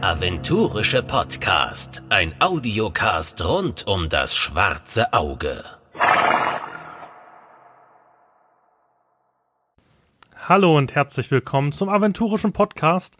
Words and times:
Aventurische 0.00 1.02
Podcast. 1.02 2.04
Ein 2.08 2.32
Audiocast 2.38 3.44
rund 3.44 3.84
um 3.88 4.08
das 4.08 4.36
schwarze 4.36 5.12
Auge. 5.12 5.64
Hallo 10.36 10.78
und 10.78 10.94
herzlich 10.94 11.32
willkommen 11.32 11.72
zum 11.72 11.88
aventurischen 11.88 12.52
Podcast. 12.52 13.16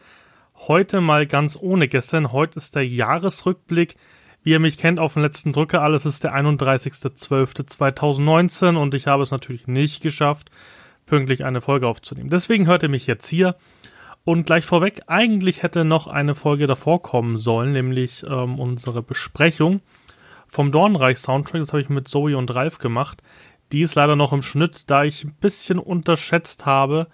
Heute 0.55 1.01
mal 1.01 1.27
ganz 1.27 1.59
ohne 1.61 1.89
gestern. 1.89 2.30
Heute 2.30 2.59
ist 2.59 2.77
der 2.77 2.87
Jahresrückblick. 2.87 3.97
Wie 4.45 4.51
ihr 4.51 4.61
mich 4.61 4.79
kennt, 4.79 5.01
auf 5.01 5.15
den 5.15 5.25
letzten 5.25 5.53
Drücker 5.53 5.83
alles 5.83 6.07
ist 6.07 6.23
der 6.23 6.37
31.12.2019 6.37 8.77
und 8.77 8.95
ich 8.95 9.09
habe 9.09 9.24
es 9.24 9.33
natürlich 9.33 9.66
nicht 9.66 10.01
geschafft, 10.01 10.52
pünktlich 11.07 11.45
eine 11.45 11.60
Folge 11.60 11.88
aufzunehmen. 11.88 12.30
Deswegen 12.30 12.69
hört 12.69 12.85
ihr 12.85 12.88
mich 12.88 13.09
jetzt 13.09 13.27
hier. 13.27 13.57
Und 14.28 14.45
gleich 14.45 14.66
vorweg, 14.66 15.00
eigentlich 15.06 15.62
hätte 15.62 15.87
noch 15.87 16.06
eine 16.06 16.34
Folge 16.34 16.66
davor 16.66 17.00
kommen 17.00 17.38
sollen, 17.38 17.73
nämlich 17.73 18.27
ähm, 18.28 18.60
unsere 18.60 19.02
Besprechung 19.02 19.80
vom 20.46 20.70
Dornreich-Soundtrack. 20.70 21.62
Das 21.62 21.73
habe 21.73 21.80
ich 21.80 21.88
mit 21.88 22.09
Zoe 22.09 22.37
und 22.37 22.54
Ralf 22.54 22.77
gemacht. 22.77 23.23
Die 23.73 23.80
ist 23.80 23.95
leider 23.95 24.16
noch 24.16 24.34
im 24.34 24.42
Schnitt, 24.42 24.91
da 24.91 25.02
ich 25.02 25.24
ein 25.24 25.32
bisschen 25.41 25.78
unterschätzt 25.78 26.66
habe, 26.66 27.06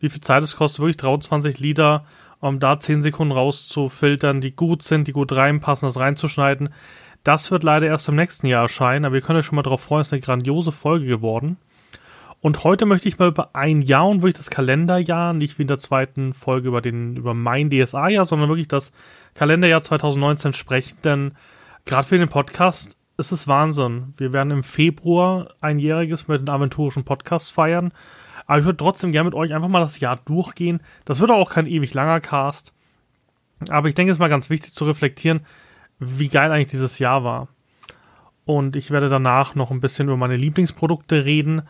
wie 0.00 0.08
viel 0.08 0.22
Zeit 0.22 0.42
es 0.44 0.56
kostet, 0.56 0.80
wirklich 0.80 0.96
23 0.96 1.60
Lieder, 1.60 2.06
um 2.40 2.58
da 2.58 2.80
10 2.80 3.02
Sekunden 3.02 3.34
rauszufiltern, 3.34 4.40
die 4.40 4.56
gut 4.56 4.82
sind, 4.82 5.06
die 5.08 5.12
gut 5.12 5.32
reinpassen, 5.32 5.86
das 5.86 5.98
reinzuschneiden. 5.98 6.70
Das 7.22 7.50
wird 7.50 7.64
leider 7.64 7.86
erst 7.88 8.08
im 8.08 8.16
nächsten 8.16 8.46
Jahr 8.46 8.62
erscheinen, 8.62 9.04
aber 9.04 9.16
ihr 9.16 9.20
könnt 9.20 9.38
euch 9.38 9.44
schon 9.44 9.56
mal 9.56 9.62
darauf 9.62 9.82
freuen, 9.82 10.00
es 10.00 10.08
ist 10.08 10.14
eine 10.14 10.22
grandiose 10.22 10.72
Folge 10.72 11.04
geworden. 11.04 11.58
Und 12.42 12.64
heute 12.64 12.86
möchte 12.86 13.08
ich 13.08 13.20
mal 13.20 13.28
über 13.28 13.54
ein 13.54 13.82
Jahr 13.82 14.08
und 14.08 14.22
wirklich 14.22 14.34
das 14.34 14.50
Kalenderjahr, 14.50 15.32
nicht 15.32 15.58
wie 15.58 15.62
in 15.62 15.68
der 15.68 15.78
zweiten 15.78 16.32
Folge 16.34 16.66
über 16.66 16.80
den, 16.80 17.14
über 17.14 17.34
mein 17.34 17.70
DSA-Jahr, 17.70 18.24
sondern 18.24 18.48
wirklich 18.48 18.66
das 18.66 18.90
Kalenderjahr 19.34 19.80
2019 19.80 20.52
sprechen, 20.52 20.98
denn 21.04 21.34
gerade 21.84 22.08
für 22.08 22.18
den 22.18 22.28
Podcast 22.28 22.96
ist 23.16 23.30
es 23.30 23.46
Wahnsinn. 23.46 24.12
Wir 24.16 24.32
werden 24.32 24.50
im 24.50 24.64
Februar 24.64 25.54
einjähriges 25.60 26.26
mit 26.26 26.40
den 26.40 26.48
aventurischen 26.48 27.04
Podcast 27.04 27.52
feiern. 27.52 27.92
Aber 28.48 28.58
ich 28.58 28.64
würde 28.64 28.78
trotzdem 28.78 29.12
gerne 29.12 29.26
mit 29.26 29.34
euch 29.34 29.54
einfach 29.54 29.68
mal 29.68 29.78
das 29.78 30.00
Jahr 30.00 30.16
durchgehen. 30.24 30.82
Das 31.04 31.20
wird 31.20 31.30
auch 31.30 31.50
kein 31.50 31.66
ewig 31.66 31.94
langer 31.94 32.18
Cast. 32.18 32.72
Aber 33.68 33.86
ich 33.86 33.94
denke, 33.94 34.10
es 34.10 34.16
ist 34.16 34.20
mal 34.20 34.28
ganz 34.28 34.50
wichtig 34.50 34.74
zu 34.74 34.84
reflektieren, 34.84 35.46
wie 36.00 36.26
geil 36.26 36.50
eigentlich 36.50 36.66
dieses 36.66 36.98
Jahr 36.98 37.22
war. 37.22 37.46
Und 38.44 38.74
ich 38.74 38.90
werde 38.90 39.08
danach 39.08 39.54
noch 39.54 39.70
ein 39.70 39.80
bisschen 39.80 40.08
über 40.08 40.16
meine 40.16 40.34
Lieblingsprodukte 40.34 41.24
reden 41.24 41.62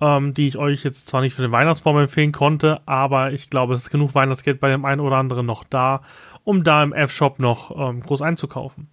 ähm, 0.00 0.34
die 0.34 0.48
ich 0.48 0.56
euch 0.56 0.84
jetzt 0.84 1.08
zwar 1.08 1.20
nicht 1.20 1.34
für 1.34 1.42
den 1.42 1.52
Weihnachtsbaum 1.52 1.98
empfehlen 1.98 2.32
konnte, 2.32 2.80
aber 2.86 3.32
ich 3.32 3.50
glaube, 3.50 3.74
es 3.74 3.82
ist 3.82 3.90
genug 3.90 4.14
Weihnachtsgeld 4.14 4.60
bei 4.60 4.70
dem 4.70 4.84
einen 4.84 5.00
oder 5.00 5.16
anderen 5.16 5.46
noch 5.46 5.64
da, 5.64 6.02
um 6.44 6.64
da 6.64 6.82
im 6.82 6.92
F-Shop 6.92 7.38
noch 7.38 7.76
ähm, 7.76 8.00
groß 8.00 8.22
einzukaufen. 8.22 8.88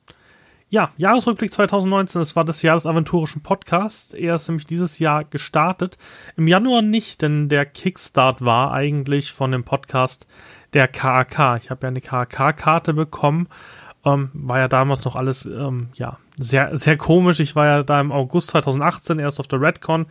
Ja, 0.70 0.92
Jahresrückblick 0.98 1.54
2019, 1.54 2.22
es 2.22 2.36
war 2.36 2.44
das 2.44 2.62
Jahr 2.62 2.76
des 2.76 2.86
aventurischen 2.86 3.42
Podcasts. 3.42 4.14
Er 4.14 4.36
ist 4.36 4.50
nämlich 4.50 4.66
dieses 4.66 5.00
Jahr 5.00 5.24
gestartet. 5.24 5.98
Im 6.36 6.46
Januar 6.46 6.82
nicht, 6.82 7.22
denn 7.22 7.48
der 7.48 7.66
Kickstart 7.66 8.44
war 8.44 8.74
eigentlich 8.74 9.32
von 9.32 9.52
dem 9.54 9.64
Podcast 9.64 10.28
der 10.74 10.90
KAK. 10.90 11.62
Ich 11.64 11.70
habe 11.70 11.84
ja 11.84 11.88
eine 11.88 12.02
KAK-Karte 12.02 12.94
bekommen 12.94 13.48
ähm, 14.08 14.30
war 14.34 14.60
ja 14.60 14.68
damals 14.68 15.04
noch 15.06 15.16
alles, 15.16 15.46
ähm, 15.46 15.90
ja, 15.96 16.18
sehr, 16.38 16.78
sehr 16.78 16.98
komisch. 16.98 17.40
Ich 17.40 17.56
war 17.56 17.66
ja 17.66 17.84
da 17.84 18.00
im 18.00 18.12
August 18.12 18.50
2018 18.52 19.20
erst 19.20 19.40
auf 19.40 19.48
der 19.48 19.60
Redcon. 19.60 20.06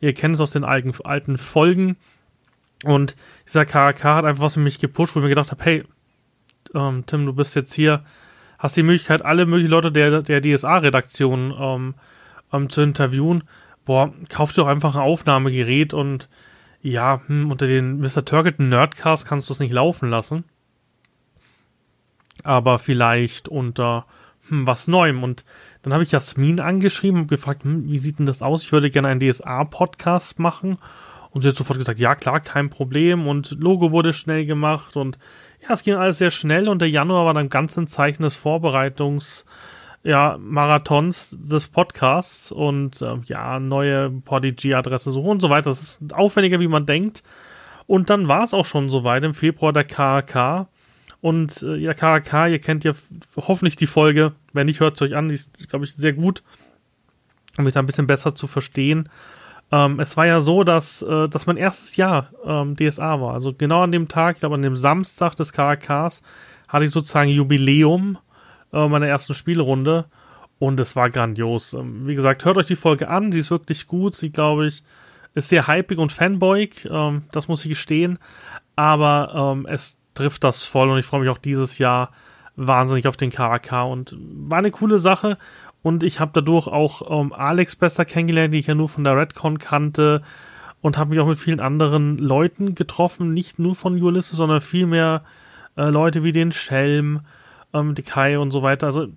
Ihr 0.00 0.14
kennt 0.14 0.34
es 0.34 0.40
aus 0.40 0.50
den 0.50 0.64
alten, 0.64 0.92
alten 1.04 1.38
Folgen. 1.38 1.96
Und 2.84 3.16
dieser 3.46 3.64
KK 3.64 4.16
hat 4.16 4.24
einfach 4.24 4.42
was 4.42 4.56
in 4.56 4.62
mich 4.62 4.78
gepusht, 4.78 5.14
wo 5.14 5.20
ich 5.20 5.24
mir 5.24 5.30
gedacht 5.30 5.50
habe, 5.50 5.64
hey, 5.64 5.84
ähm, 6.74 7.04
Tim, 7.06 7.26
du 7.26 7.32
bist 7.32 7.56
jetzt 7.56 7.72
hier, 7.72 8.04
hast 8.58 8.76
die 8.76 8.82
Möglichkeit, 8.82 9.24
alle 9.24 9.46
möglichen 9.46 9.70
Leute 9.70 9.90
der, 9.90 10.22
der 10.22 10.40
DSA-Redaktion 10.40 11.54
ähm, 11.58 11.94
ähm, 12.52 12.70
zu 12.70 12.82
interviewen. 12.82 13.44
Boah, 13.84 14.12
kauf 14.28 14.52
dir 14.52 14.62
doch 14.62 14.68
einfach 14.68 14.94
ein 14.94 15.02
Aufnahmegerät 15.02 15.94
und 15.94 16.28
ja, 16.80 17.20
hm, 17.26 17.50
unter 17.50 17.66
den 17.66 17.98
Mr. 18.00 18.24
Turkleton 18.24 18.68
Nerdcast 18.68 19.26
kannst 19.26 19.48
du 19.48 19.54
es 19.54 19.60
nicht 19.60 19.72
laufen 19.72 20.08
lassen 20.08 20.44
aber 22.44 22.78
vielleicht 22.78 23.48
unter 23.48 24.06
hm, 24.48 24.66
was 24.66 24.88
Neuem. 24.88 25.22
Und 25.22 25.44
dann 25.82 25.92
habe 25.92 26.02
ich 26.02 26.12
Jasmin 26.12 26.60
angeschrieben 26.60 27.22
und 27.22 27.28
gefragt, 27.28 27.64
hm, 27.64 27.88
wie 27.88 27.98
sieht 27.98 28.18
denn 28.18 28.26
das 28.26 28.42
aus? 28.42 28.64
Ich 28.64 28.72
würde 28.72 28.90
gerne 28.90 29.08
einen 29.08 29.20
DSA-Podcast 29.20 30.38
machen. 30.38 30.78
Und 31.30 31.42
sie 31.42 31.48
hat 31.48 31.56
sofort 31.56 31.78
gesagt, 31.78 31.98
ja 31.98 32.14
klar, 32.14 32.40
kein 32.40 32.70
Problem. 32.70 33.26
Und 33.26 33.56
Logo 33.60 33.92
wurde 33.92 34.12
schnell 34.12 34.46
gemacht 34.46 34.96
und 34.96 35.18
ja, 35.60 35.74
es 35.74 35.82
ging 35.82 35.94
alles 35.94 36.18
sehr 36.18 36.30
schnell. 36.30 36.68
Und 36.68 36.80
der 36.80 36.90
Januar 36.90 37.26
war 37.26 37.34
dann 37.34 37.48
ganz 37.48 37.76
ein 37.76 37.86
Zeichen 37.86 38.22
des 38.22 38.36
Vorbereitungs- 38.36 39.44
ja, 40.04 40.38
Marathons 40.40 41.36
des 41.40 41.68
Podcasts 41.68 42.52
und 42.52 43.02
äh, 43.02 43.16
ja, 43.26 43.58
neue 43.58 44.10
Podigy-Adresse 44.10 45.10
suchen 45.10 45.30
und 45.30 45.40
so 45.40 45.50
weiter. 45.50 45.70
Das 45.70 45.82
ist 45.82 46.14
aufwendiger, 46.14 46.60
wie 46.60 46.68
man 46.68 46.86
denkt. 46.86 47.22
Und 47.86 48.10
dann 48.10 48.28
war 48.28 48.44
es 48.44 48.54
auch 48.54 48.66
schon 48.66 48.90
soweit 48.90 49.24
im 49.24 49.34
Februar 49.34 49.72
der 49.72 49.84
KK. 49.84 50.68
Und 51.20 51.62
äh, 51.62 51.76
ja, 51.76 51.94
KK, 51.94 52.48
ihr 52.48 52.58
kennt 52.60 52.84
ja 52.84 52.92
hoffentlich 53.36 53.76
die 53.76 53.86
Folge. 53.86 54.32
Wenn 54.52 54.66
nicht, 54.66 54.80
hört 54.80 54.96
es 54.96 55.02
euch 55.02 55.14
an. 55.14 55.28
Die 55.28 55.34
ist, 55.34 55.68
glaube 55.68 55.84
ich, 55.84 55.94
sehr 55.94 56.12
gut, 56.12 56.42
um 57.56 57.64
mich 57.64 57.74
da 57.74 57.80
ein 57.80 57.86
bisschen 57.86 58.06
besser 58.06 58.34
zu 58.34 58.46
verstehen. 58.46 59.08
Ähm, 59.70 60.00
es 60.00 60.16
war 60.16 60.26
ja 60.26 60.40
so, 60.40 60.64
dass 60.64 61.02
äh, 61.02 61.28
dass 61.28 61.46
mein 61.46 61.58
erstes 61.58 61.96
Jahr 61.96 62.30
ähm, 62.44 62.74
DSA 62.76 63.20
war. 63.20 63.34
Also 63.34 63.52
genau 63.52 63.82
an 63.82 63.92
dem 63.92 64.08
Tag, 64.08 64.36
ich 64.36 64.40
glaube 64.40 64.54
an 64.54 64.62
dem 64.62 64.76
Samstag 64.76 65.34
des 65.34 65.52
KKs, 65.52 66.22
hatte 66.68 66.84
ich 66.84 66.90
sozusagen 66.90 67.30
Jubiläum 67.30 68.18
äh, 68.72 68.88
meiner 68.88 69.06
ersten 69.06 69.34
Spielrunde. 69.34 70.06
Und 70.58 70.80
es 70.80 70.96
war 70.96 71.10
grandios. 71.10 71.72
Ähm, 71.72 72.06
wie 72.06 72.14
gesagt, 72.14 72.44
hört 72.44 72.56
euch 72.56 72.66
die 72.66 72.76
Folge 72.76 73.08
an. 73.08 73.30
Sie 73.30 73.38
ist 73.38 73.50
wirklich 73.50 73.86
gut. 73.86 74.16
Sie, 74.16 74.30
glaube 74.30 74.66
ich, 74.66 74.82
ist 75.34 75.50
sehr 75.50 75.68
hypig 75.68 75.98
und 75.98 76.12
fanboyig. 76.12 76.86
Ähm, 76.90 77.22
das 77.30 77.46
muss 77.46 77.64
ich 77.64 77.68
gestehen. 77.68 78.18
Aber 78.74 79.54
ähm, 79.56 79.66
es 79.66 79.98
trifft 80.14 80.44
das 80.44 80.64
voll 80.64 80.90
und 80.90 80.98
ich 80.98 81.06
freue 81.06 81.20
mich 81.20 81.28
auch 81.28 81.38
dieses 81.38 81.78
Jahr 81.78 82.10
wahnsinnig 82.58 83.06
auf 83.06 83.16
den 83.16 83.30
KAK 83.30 83.84
und 83.86 84.16
war 84.18 84.58
eine 84.58 84.70
coole 84.70 84.98
Sache 84.98 85.38
und 85.82 86.02
ich 86.02 86.20
habe 86.20 86.32
dadurch 86.34 86.66
auch 86.66 87.20
ähm, 87.22 87.32
Alex 87.32 87.76
besser 87.76 88.04
kennengelernt, 88.04 88.52
die 88.52 88.58
ich 88.58 88.66
ja 88.66 88.74
nur 88.74 88.88
von 88.88 89.04
der 89.04 89.16
Redcon 89.16 89.58
kannte 89.58 90.22
und 90.80 90.98
habe 90.98 91.10
mich 91.10 91.20
auch 91.20 91.26
mit 91.26 91.38
vielen 91.38 91.60
anderen 91.60 92.18
Leuten 92.18 92.74
getroffen, 92.74 93.32
nicht 93.32 93.58
nur 93.58 93.74
von 93.74 94.00
Ulysses, 94.00 94.36
sondern 94.36 94.60
vielmehr 94.60 95.22
äh, 95.76 95.88
Leute 95.88 96.24
wie 96.24 96.32
den 96.32 96.52
Schelm, 96.52 97.20
ähm, 97.72 97.94
die 97.94 98.02
Kai 98.02 98.38
und 98.38 98.50
so 98.50 98.62
weiter. 98.62 98.86
Also, 98.86 99.08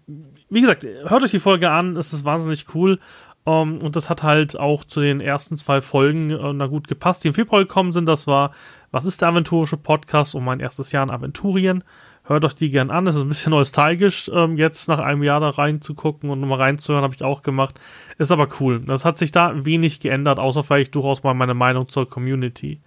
wie 0.50 0.62
gesagt, 0.62 0.86
hört 1.06 1.24
euch 1.24 1.32
die 1.32 1.40
Folge 1.40 1.72
an, 1.72 1.98
es 1.98 2.14
ist 2.14 2.26
wahnsinnig 2.26 2.74
cool. 2.76 3.00
Um, 3.44 3.78
ähm, 3.78 3.78
und 3.80 3.96
das 3.96 4.12
hat 4.12 4.22
halt 4.22 4.60
auch 4.60 4.84
zu 4.84 5.02
den 5.02 5.20
ersten 5.20 5.58
zwei 5.58 5.82
Folgen 5.82 6.30
äh, 6.30 6.54
na 6.54 6.68
gut 6.68 6.88
gepasst, 6.88 7.24
die 7.24 7.30
im 7.30 7.34
Februar 7.34 7.62
gekommen 7.62 7.92
sind. 7.92 8.06
Das 8.06 8.28
war 8.28 8.52
was 8.92 9.06
ist 9.06 9.22
der 9.22 9.30
aventurische 9.30 9.78
Podcast 9.78 10.36
und 10.36 10.44
mein 10.44 10.60
erstes 10.60 10.92
Jahr 10.92 11.04
in 11.04 11.10
Aventurien? 11.10 11.84
Hört 12.24 12.46
euch 12.46 12.54
die 12.54 12.70
gern 12.70 12.92
an. 12.92 13.08
Es 13.08 13.16
ist 13.16 13.24
ein 13.24 13.30
bisschen 13.30 13.52
nostalgisch, 13.52 14.30
ähm, 14.34 14.56
jetzt 14.56 14.88
nach 14.88 15.00
einem 15.00 15.24
Jahr 15.24 15.40
da 15.40 15.50
reinzugucken 15.50 16.30
und 16.30 16.40
nochmal 16.40 16.60
reinzuhören, 16.60 17.04
habe 17.04 17.16
ich 17.16 17.24
auch 17.24 17.42
gemacht. 17.42 17.80
Ist 18.18 18.32
aber 18.32 18.48
cool. 18.60 18.82
Das 18.82 19.06
hat 19.06 19.18
sich 19.18 19.32
da 19.32 19.66
wenig 19.66 20.00
geändert, 20.00 20.40
außer 20.40 20.64
vielleicht 20.64 20.96
durchaus 20.96 21.24
mal 21.24 21.34
meine 21.34 21.56
Meinung 21.56 21.90
zur 21.90 22.08
Community. 22.08 22.80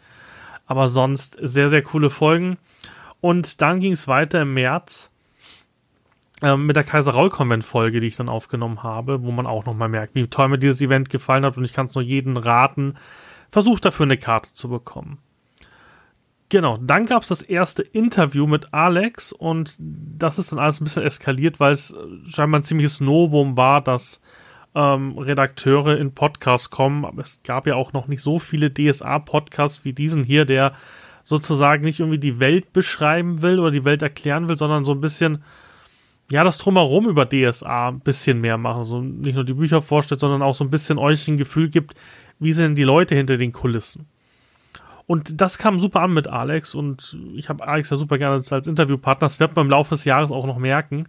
Aber 0.67 0.89
sonst 0.89 1.37
sehr, 1.43 1.69
sehr 1.69 1.83
coole 1.83 2.11
Folgen. 2.11 2.59
Und 3.21 3.61
dann 3.61 3.81
ging 3.81 3.93
es 3.93 4.07
weiter 4.07 4.43
im 4.43 4.55
März 4.55 5.11
ähm, 6.43 6.67
mit 6.67 6.77
der 6.77 6.85
Kaiser 6.85 7.13
Raul 7.13 7.31
Konvent 7.31 7.65
Folge, 7.65 8.01
die 8.01 8.07
ich 8.07 8.17
dann 8.17 8.29
aufgenommen 8.29 8.83
habe, 8.83 9.23
wo 9.23 9.31
man 9.31 9.47
auch 9.47 9.65
nochmal 9.65 9.89
merkt, 9.89 10.15
wie 10.15 10.27
toll 10.27 10.49
mir 10.49 10.59
dieses 10.59 10.83
Event 10.83 11.09
gefallen 11.09 11.45
hat 11.45 11.57
und 11.57 11.65
ich 11.65 11.73
kann 11.73 11.87
es 11.87 11.95
nur 11.95 12.05
jedem 12.05 12.37
raten, 12.37 12.97
versucht 13.51 13.85
dafür 13.85 14.05
eine 14.05 14.19
Karte 14.19 14.53
zu 14.53 14.69
bekommen. 14.69 15.19
Genau, 16.51 16.77
dann 16.77 17.07
gab 17.07 17.23
es 17.23 17.29
das 17.29 17.43
erste 17.43 17.83
Interview 17.83 18.47
mit 18.47 18.73
Alex 18.73 19.33
und 19.33 19.77
das 19.79 20.39
ist 20.39 20.53
dann 20.53 20.59
alles 20.59 20.81
ein 20.81 20.85
bisschen 20.85 21.03
eskaliert, 21.03 21.59
weil 21.59 21.73
es 21.73 21.95
scheinbar 22.27 22.61
ein 22.61 22.65
ziemliches 22.65 23.01
Novum 23.01 23.57
war, 23.57 23.81
dass 23.81 24.21
ähm, 24.75 25.17
Redakteure 25.19 25.97
in 25.97 26.13
Podcasts 26.13 26.71
kommen. 26.71 27.05
Aber 27.05 27.23
es 27.23 27.41
gab 27.45 27.67
ja 27.67 27.77
auch 27.77 27.93
noch 27.93 28.09
nicht 28.09 28.23
so 28.23 28.39
viele 28.39 28.73
DSA-Podcasts 28.73 29.85
wie 29.85 29.93
diesen 29.93 30.25
hier, 30.25 30.45
der 30.45 30.75
sozusagen 31.23 31.85
nicht 31.85 32.01
irgendwie 32.01 32.19
die 32.19 32.39
Welt 32.39 32.73
beschreiben 32.73 33.41
will 33.41 33.59
oder 33.59 33.71
die 33.71 33.85
Welt 33.85 34.03
erklären 34.03 34.49
will, 34.49 34.59
sondern 34.59 34.85
so 34.85 34.93
ein 34.93 35.01
bisschen, 35.01 35.43
ja, 36.31 36.45
das 36.45 36.59
Drumherum 36.59 37.09
über 37.09 37.27
DSA 37.27 37.89
ein 37.89 38.01
bisschen 38.01 38.41
mehr 38.41 38.59
machen. 38.59 38.85
So 38.85 39.01
nicht 39.01 39.35
nur 39.35 39.45
die 39.45 39.55
Bücher 39.55 39.81
vorstellt, 39.81 40.21
sondern 40.21 40.43
auch 40.43 40.55
so 40.55 40.65
ein 40.65 40.71
bisschen 40.71 40.99
euch 40.99 41.27
ein 41.29 41.39
Gefühl 41.39 41.71
gibt, 41.71 41.95
wie 42.39 42.53
sind 42.53 42.75
die 42.75 42.85
Leute 42.85 43.15
hinter 43.15 43.39
den 43.39 43.53
Kulissen. 43.53 44.07
Und 45.07 45.41
das 45.41 45.59
kam 45.59 45.81
super 45.81 46.01
an 46.01 46.15
mit 46.15 46.29
Alex 46.29 46.75
und 46.75 47.19
ich 47.35 47.49
habe 47.49 47.67
Alex 47.67 47.91
ja 47.91 47.97
super 47.97 48.17
gerne 48.17 48.37
als, 48.37 48.67
Interviewpartner. 48.67 49.27
Das 49.27 49.39
wird 49.39 49.55
man 49.55 49.67
im 49.67 49.71
Laufe 49.71 49.91
des 49.91 50.05
Jahres 50.05 50.33
auch 50.33 50.47
noch 50.47 50.59
merken 50.59 51.07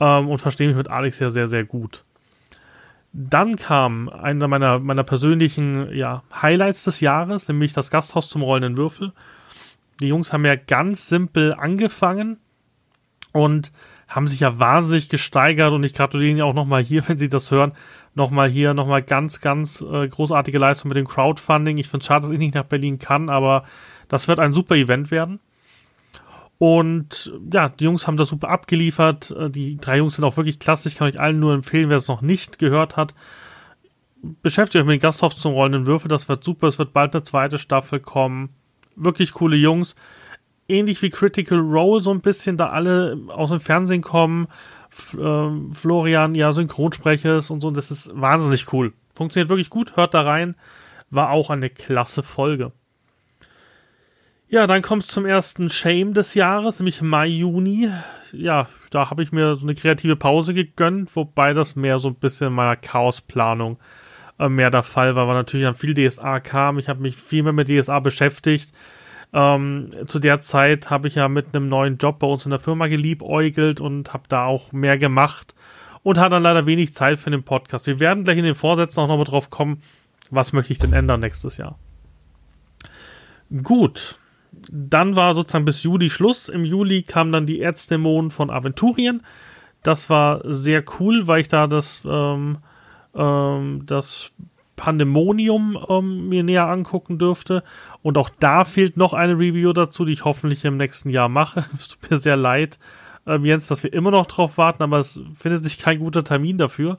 ähm, 0.00 0.28
und 0.28 0.38
verstehe 0.38 0.66
mich 0.66 0.76
mit 0.76 0.90
Alex 0.90 1.20
ja 1.20 1.30
sehr, 1.30 1.46
sehr 1.46 1.64
gut. 1.64 2.04
Dann 3.12 3.56
kam 3.56 4.08
einer 4.08 4.48
meiner, 4.48 4.80
meiner 4.80 5.04
persönlichen 5.04 5.92
ja, 5.94 6.22
Highlights 6.34 6.84
des 6.84 7.00
Jahres, 7.00 7.48
nämlich 7.48 7.72
das 7.72 7.90
Gasthaus 7.90 8.28
zum 8.28 8.42
rollenden 8.42 8.76
Würfel. 8.76 9.12
Die 10.00 10.08
Jungs 10.08 10.32
haben 10.32 10.44
ja 10.44 10.56
ganz 10.56 11.08
simpel 11.08 11.54
angefangen 11.54 12.38
und 13.32 13.72
haben 14.08 14.26
sich 14.26 14.40
ja 14.40 14.58
wahnsinnig 14.58 15.08
gesteigert 15.08 15.72
und 15.72 15.84
ich 15.84 15.94
gratuliere 15.94 16.30
Ihnen 16.30 16.42
auch 16.42 16.54
nochmal 16.54 16.82
hier, 16.82 17.08
wenn 17.08 17.18
Sie 17.18 17.28
das 17.28 17.50
hören, 17.50 17.72
nochmal 18.18 18.50
hier, 18.50 18.74
nochmal 18.74 19.02
ganz, 19.02 19.40
ganz 19.40 19.80
äh, 19.80 20.06
großartige 20.06 20.58
Leistung 20.58 20.88
mit 20.88 20.98
dem 20.98 21.08
Crowdfunding. 21.08 21.78
Ich 21.78 21.88
finde 21.88 22.02
es 22.02 22.06
schade, 22.06 22.22
dass 22.22 22.30
ich 22.30 22.38
nicht 22.38 22.54
nach 22.54 22.64
Berlin 22.64 22.98
kann, 22.98 23.30
aber 23.30 23.64
das 24.08 24.28
wird 24.28 24.38
ein 24.38 24.52
super 24.52 24.74
Event 24.74 25.10
werden. 25.10 25.40
Und 26.58 27.32
ja, 27.52 27.68
die 27.68 27.84
Jungs 27.84 28.06
haben 28.06 28.16
das 28.16 28.28
super 28.28 28.50
abgeliefert. 28.50 29.30
Äh, 29.30 29.48
die 29.48 29.78
drei 29.78 29.98
Jungs 29.98 30.16
sind 30.16 30.24
auch 30.24 30.36
wirklich 30.36 30.58
klasse. 30.58 30.88
Ich 30.88 30.96
kann 30.96 31.08
euch 31.08 31.20
allen 31.20 31.40
nur 31.40 31.54
empfehlen, 31.54 31.88
wer 31.88 31.96
es 31.96 32.08
noch 32.08 32.20
nicht 32.20 32.58
gehört 32.58 32.96
hat. 32.96 33.14
Beschäftigt 34.42 34.82
euch 34.82 34.86
mit 34.86 35.00
den 35.00 35.02
Gasthof 35.02 35.34
zum 35.34 35.52
rollenden 35.52 35.86
Würfel. 35.86 36.08
Das 36.08 36.28
wird 36.28 36.44
super. 36.44 36.66
Es 36.66 36.78
wird 36.78 36.92
bald 36.92 37.14
eine 37.14 37.22
zweite 37.22 37.58
Staffel 37.58 38.00
kommen. 38.00 38.50
Wirklich 38.96 39.32
coole 39.32 39.56
Jungs 39.56 39.94
ähnlich 40.68 41.00
wie 41.02 41.10
Critical 41.10 41.58
Role 41.58 42.00
so 42.00 42.10
ein 42.10 42.20
bisschen, 42.20 42.56
da 42.56 42.68
alle 42.68 43.18
aus 43.28 43.50
dem 43.50 43.60
Fernsehen 43.60 44.02
kommen. 44.02 44.48
F 44.98 45.14
äh, 45.14 45.74
Florian 45.74 46.34
ja 46.34 46.52
Synchronsprecher 46.52 47.38
ist 47.38 47.50
und 47.50 47.60
so. 47.60 47.68
Und 47.68 47.76
das 47.76 47.90
ist 47.90 48.10
wahnsinnig 48.14 48.72
cool. 48.72 48.92
Funktioniert 49.14 49.48
wirklich 49.48 49.70
gut. 49.70 49.96
Hört 49.96 50.14
da 50.14 50.22
rein. 50.22 50.54
War 51.10 51.30
auch 51.30 51.50
eine 51.50 51.70
klasse 51.70 52.22
Folge. 52.22 52.72
Ja, 54.48 54.66
dann 54.66 54.82
kommt 54.82 55.02
es 55.02 55.08
zum 55.08 55.26
ersten 55.26 55.68
Shame 55.68 56.14
des 56.14 56.34
Jahres, 56.34 56.78
nämlich 56.78 57.02
Mai, 57.02 57.26
Juni. 57.26 57.90
Ja, 58.32 58.68
da 58.90 59.10
habe 59.10 59.22
ich 59.22 59.30
mir 59.30 59.56
so 59.56 59.66
eine 59.66 59.74
kreative 59.74 60.16
Pause 60.16 60.54
gegönnt, 60.54 61.14
wobei 61.16 61.52
das 61.52 61.76
mehr 61.76 61.98
so 61.98 62.08
ein 62.08 62.14
bisschen 62.14 62.54
meiner 62.54 62.76
Chaosplanung 62.76 63.78
äh, 64.38 64.48
mehr 64.48 64.70
der 64.70 64.82
Fall 64.82 65.16
war, 65.16 65.28
weil 65.28 65.34
natürlich 65.34 65.66
dann 65.66 65.74
viel 65.74 65.94
DSA 65.94 66.40
kam. 66.40 66.78
Ich 66.78 66.88
habe 66.88 67.00
mich 67.00 67.16
viel 67.16 67.42
mehr 67.42 67.52
mit 67.52 67.68
DSA 67.68 68.00
beschäftigt 68.00 68.72
ähm, 69.32 69.90
zu 70.06 70.18
der 70.18 70.40
Zeit 70.40 70.90
habe 70.90 71.08
ich 71.08 71.16
ja 71.16 71.28
mit 71.28 71.54
einem 71.54 71.68
neuen 71.68 71.98
Job 71.98 72.18
bei 72.18 72.26
uns 72.26 72.46
in 72.46 72.50
der 72.50 72.60
Firma 72.60 72.86
geliebäugelt 72.86 73.80
und 73.80 74.12
habe 74.12 74.24
da 74.28 74.46
auch 74.46 74.72
mehr 74.72 74.96
gemacht 74.96 75.54
und 76.02 76.18
hatte 76.18 76.30
dann 76.30 76.42
leider 76.42 76.66
wenig 76.66 76.94
Zeit 76.94 77.18
für 77.18 77.30
den 77.30 77.42
Podcast. 77.42 77.86
Wir 77.86 78.00
werden 78.00 78.24
gleich 78.24 78.38
in 78.38 78.44
den 78.44 78.54
Vorsätzen 78.54 79.00
auch 79.00 79.08
nochmal 79.08 79.26
drauf 79.26 79.50
kommen, 79.50 79.82
was 80.30 80.52
möchte 80.52 80.72
ich 80.72 80.78
denn 80.78 80.92
ändern 80.92 81.20
nächstes 81.20 81.58
Jahr. 81.58 81.78
Gut, 83.62 84.18
dann 84.70 85.16
war 85.16 85.34
sozusagen 85.34 85.64
bis 85.64 85.82
Juli 85.82 86.10
Schluss. 86.10 86.48
Im 86.48 86.64
Juli 86.64 87.02
kam 87.02 87.32
dann 87.32 87.46
die 87.46 87.60
Erzdämonen 87.60 88.30
von 88.30 88.50
Aventurien. 88.50 89.22
Das 89.82 90.10
war 90.10 90.40
sehr 90.44 90.82
cool, 90.98 91.26
weil 91.26 91.40
ich 91.40 91.48
da 91.48 91.66
das, 91.66 92.02
ähm, 92.04 92.58
ähm, 93.14 93.82
das 93.86 94.32
Pandemonium 94.78 95.78
ähm, 95.90 96.28
mir 96.30 96.42
näher 96.42 96.68
angucken 96.68 97.18
dürfte. 97.18 97.62
Und 98.00 98.16
auch 98.16 98.30
da 98.30 98.64
fehlt 98.64 98.96
noch 98.96 99.12
eine 99.12 99.34
Review 99.34 99.74
dazu, 99.74 100.06
die 100.06 100.14
ich 100.14 100.24
hoffentlich 100.24 100.64
im 100.64 100.78
nächsten 100.78 101.10
Jahr 101.10 101.28
mache. 101.28 101.66
Es 101.78 101.88
tut 101.88 102.10
mir 102.10 102.16
sehr 102.16 102.36
leid, 102.36 102.78
ähm, 103.26 103.44
Jens, 103.44 103.66
dass 103.66 103.82
wir 103.82 103.92
immer 103.92 104.10
noch 104.10 104.26
drauf 104.26 104.56
warten, 104.56 104.82
aber 104.82 104.98
es 104.98 105.20
findet 105.34 105.62
sich 105.62 105.78
kein 105.78 105.98
guter 105.98 106.24
Termin 106.24 106.56
dafür. 106.56 106.98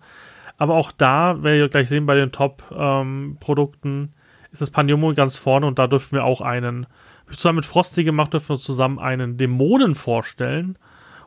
Aber 0.58 0.76
auch 0.76 0.92
da, 0.92 1.42
werdet 1.42 1.62
ihr 1.62 1.70
gleich 1.70 1.90
sehen, 1.90 2.06
bei 2.06 2.16
den 2.16 2.32
Top-Produkten 2.32 3.90
ähm, 3.90 4.10
ist 4.52 4.62
das 4.62 4.72
Pandemonium 4.72 5.16
ganz 5.16 5.38
vorne 5.38 5.66
und 5.66 5.80
da 5.80 5.88
dürfen 5.88 6.16
wir 6.16 6.26
auch 6.26 6.42
einen, 6.42 6.86
zusammen 7.32 7.58
mit 7.58 7.66
Frosty 7.66 8.04
gemacht, 8.04 8.34
dürfen 8.34 8.50
wir 8.50 8.60
zusammen 8.60 9.00
einen 9.00 9.38
Dämonen 9.38 9.96
vorstellen. 9.96 10.78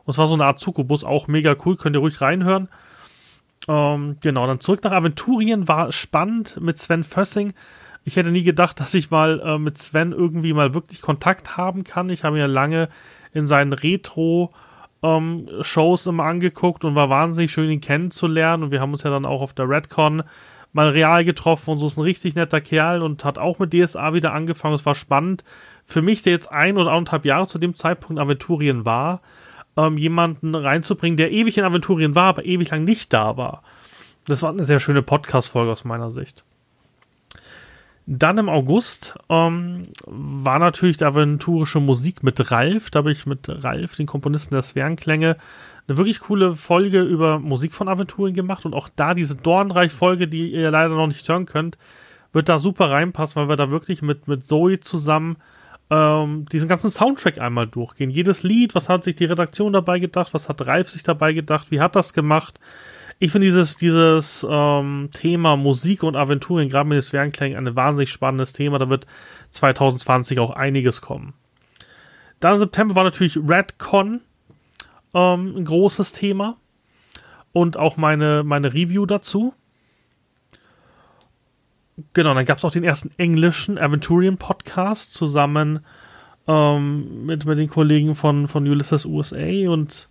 Und 0.05 0.13
zwar 0.13 0.27
so 0.27 0.35
eine 0.35 0.45
Art 0.45 0.59
Zukubus, 0.59 1.03
auch 1.03 1.27
mega 1.27 1.55
cool, 1.65 1.77
könnt 1.77 1.95
ihr 1.95 1.99
ruhig 1.99 2.21
reinhören. 2.21 2.69
Ähm, 3.67 4.17
genau, 4.21 4.45
dann 4.47 4.59
zurück 4.59 4.83
nach 4.83 4.91
Aventurien 4.91 5.67
war 5.67 5.91
spannend 5.91 6.59
mit 6.61 6.77
Sven 6.77 7.03
Fössing. 7.03 7.53
Ich 8.03 8.17
hätte 8.17 8.31
nie 8.31 8.43
gedacht, 8.43 8.79
dass 8.79 8.93
ich 8.93 9.11
mal 9.11 9.39
äh, 9.39 9.57
mit 9.57 9.77
Sven 9.77 10.11
irgendwie 10.11 10.53
mal 10.53 10.73
wirklich 10.73 11.01
Kontakt 11.01 11.55
haben 11.55 11.83
kann. 11.83 12.09
Ich 12.09 12.23
habe 12.23 12.35
mir 12.35 12.47
lange 12.47 12.89
in 13.33 13.47
seinen 13.47 13.73
Retro- 13.73 14.51
ähm, 15.03 15.49
Shows 15.61 16.07
immer 16.07 16.23
angeguckt 16.23 16.85
und 16.85 16.95
war 16.95 17.09
wahnsinnig 17.09 17.51
schön, 17.51 17.69
ihn 17.69 17.81
kennenzulernen. 17.81 18.63
Und 18.63 18.71
wir 18.71 18.81
haben 18.81 18.93
uns 18.93 19.03
ja 19.03 19.11
dann 19.11 19.25
auch 19.25 19.41
auf 19.41 19.53
der 19.53 19.69
Redcon 19.69 20.23
mal 20.71 20.89
real 20.89 21.23
getroffen 21.23 21.69
und 21.71 21.77
so 21.77 21.85
ist 21.85 21.97
ein 21.97 22.03
richtig 22.03 22.33
netter 22.33 22.59
Kerl 22.59 23.03
und 23.03 23.23
hat 23.23 23.37
auch 23.37 23.59
mit 23.59 23.73
DSA 23.73 24.13
wieder 24.13 24.33
angefangen. 24.33 24.73
Es 24.73 24.85
war 24.87 24.95
spannend. 24.95 25.43
Für 25.85 26.01
mich, 26.01 26.23
der 26.23 26.33
jetzt 26.33 26.51
ein 26.51 26.77
oder 26.77 26.91
anderthalb 26.91 27.25
Jahre 27.25 27.47
zu 27.47 27.59
dem 27.59 27.75
Zeitpunkt 27.75 28.19
Aventurien 28.19 28.85
war, 28.85 29.21
ähm, 29.77 29.97
jemanden 29.97 30.55
reinzubringen, 30.55 31.17
der 31.17 31.31
ewig 31.31 31.57
in 31.57 31.63
Aventurien 31.63 32.15
war, 32.15 32.25
aber 32.25 32.45
ewig 32.45 32.69
lang 32.69 32.83
nicht 32.83 33.13
da 33.13 33.37
war. 33.37 33.63
Das 34.25 34.41
war 34.41 34.51
eine 34.51 34.63
sehr 34.63 34.79
schöne 34.79 35.01
Podcast-Folge 35.01 35.71
aus 35.71 35.83
meiner 35.83 36.11
Sicht. 36.11 36.43
Dann 38.05 38.37
im 38.37 38.49
August 38.49 39.15
ähm, 39.29 39.83
war 40.05 40.59
natürlich 40.59 40.97
die 40.97 41.05
aventurische 41.05 41.79
Musik 41.79 42.21
mit 42.21 42.51
Ralf. 42.51 42.91
Da 42.91 42.99
habe 42.99 43.11
ich 43.11 43.25
mit 43.25 43.47
Ralf, 43.47 43.95
den 43.95 44.07
Komponisten 44.07 44.55
der 44.55 44.61
Sphärenklänge, 44.61 45.37
eine 45.87 45.97
wirklich 45.97 46.19
coole 46.19 46.55
Folge 46.55 47.01
über 47.01 47.39
Musik 47.39 47.73
von 47.73 47.87
Aventurien 47.87 48.35
gemacht. 48.35 48.65
Und 48.65 48.73
auch 48.73 48.89
da 48.93 49.13
diese 49.13 49.37
Dornreich-Folge, 49.37 50.27
die 50.27 50.51
ihr 50.51 50.71
leider 50.71 50.95
noch 50.95 51.07
nicht 51.07 51.27
hören 51.27 51.45
könnt, 51.45 51.77
wird 52.33 52.49
da 52.49 52.59
super 52.59 52.89
reinpassen, 52.89 53.41
weil 53.41 53.49
wir 53.49 53.55
da 53.55 53.69
wirklich 53.69 54.01
mit, 54.01 54.27
mit 54.27 54.45
Zoe 54.45 54.79
zusammen 54.81 55.37
ähm, 55.93 56.45
diesen 56.51 56.67
ganzen 56.67 56.89
Soundtrack 56.89 57.37
einmal 57.37 57.67
durchgehen. 57.67 58.09
Jedes 58.09 58.41
Lied, 58.41 58.73
was 58.73 58.89
hat 58.89 59.03
sich 59.03 59.13
die 59.13 59.25
Redaktion 59.25 59.73
dabei 59.73 59.99
gedacht, 59.99 60.33
was 60.33 60.49
hat 60.49 60.65
Ralf 60.65 60.89
sich 60.89 61.03
dabei 61.03 61.33
gedacht, 61.33 61.69
wie 61.69 61.79
hat 61.79 61.95
das 61.95 62.13
gemacht. 62.13 62.59
Ich 63.19 63.31
finde 63.31 63.45
dieses, 63.45 63.77
dieses 63.77 64.45
ähm, 64.49 65.09
Thema 65.13 65.55
Musik 65.55 66.01
und 66.01 66.15
Aventurien, 66.15 66.69
gerade 66.69 66.89
mit 66.89 66.95
den 66.95 67.03
Sphärenklängen, 67.03 67.67
ein 67.67 67.75
wahnsinnig 67.75 68.11
spannendes 68.11 68.53
Thema. 68.53 68.79
Da 68.79 68.89
wird 68.89 69.05
2020 69.49 70.39
auch 70.39 70.49
einiges 70.49 71.01
kommen. 71.01 71.33
Dann 72.39 72.53
im 72.53 72.59
September 72.59 72.95
war 72.95 73.03
natürlich 73.03 73.37
Redcon 73.37 74.21
ähm, 75.13 75.53
ein 75.55 75.65
großes 75.65 76.13
Thema. 76.13 76.57
Und 77.51 77.77
auch 77.77 77.97
meine, 77.97 78.43
meine 78.43 78.73
Review 78.73 79.05
dazu. 79.05 79.53
Genau, 82.13 82.33
dann 82.33 82.45
gab 82.45 82.57
es 82.57 82.65
auch 82.65 82.71
den 82.71 82.83
ersten 82.83 83.11
englischen 83.17 83.77
Aventurian 83.77 84.37
Podcast 84.37 85.13
zusammen 85.13 85.85
ähm, 86.47 87.25
mit, 87.25 87.45
mit 87.45 87.59
den 87.59 87.69
Kollegen 87.69 88.15
von, 88.15 88.47
von 88.47 88.67
Ulysses 88.67 89.05
USA 89.05 89.69
und 89.69 90.09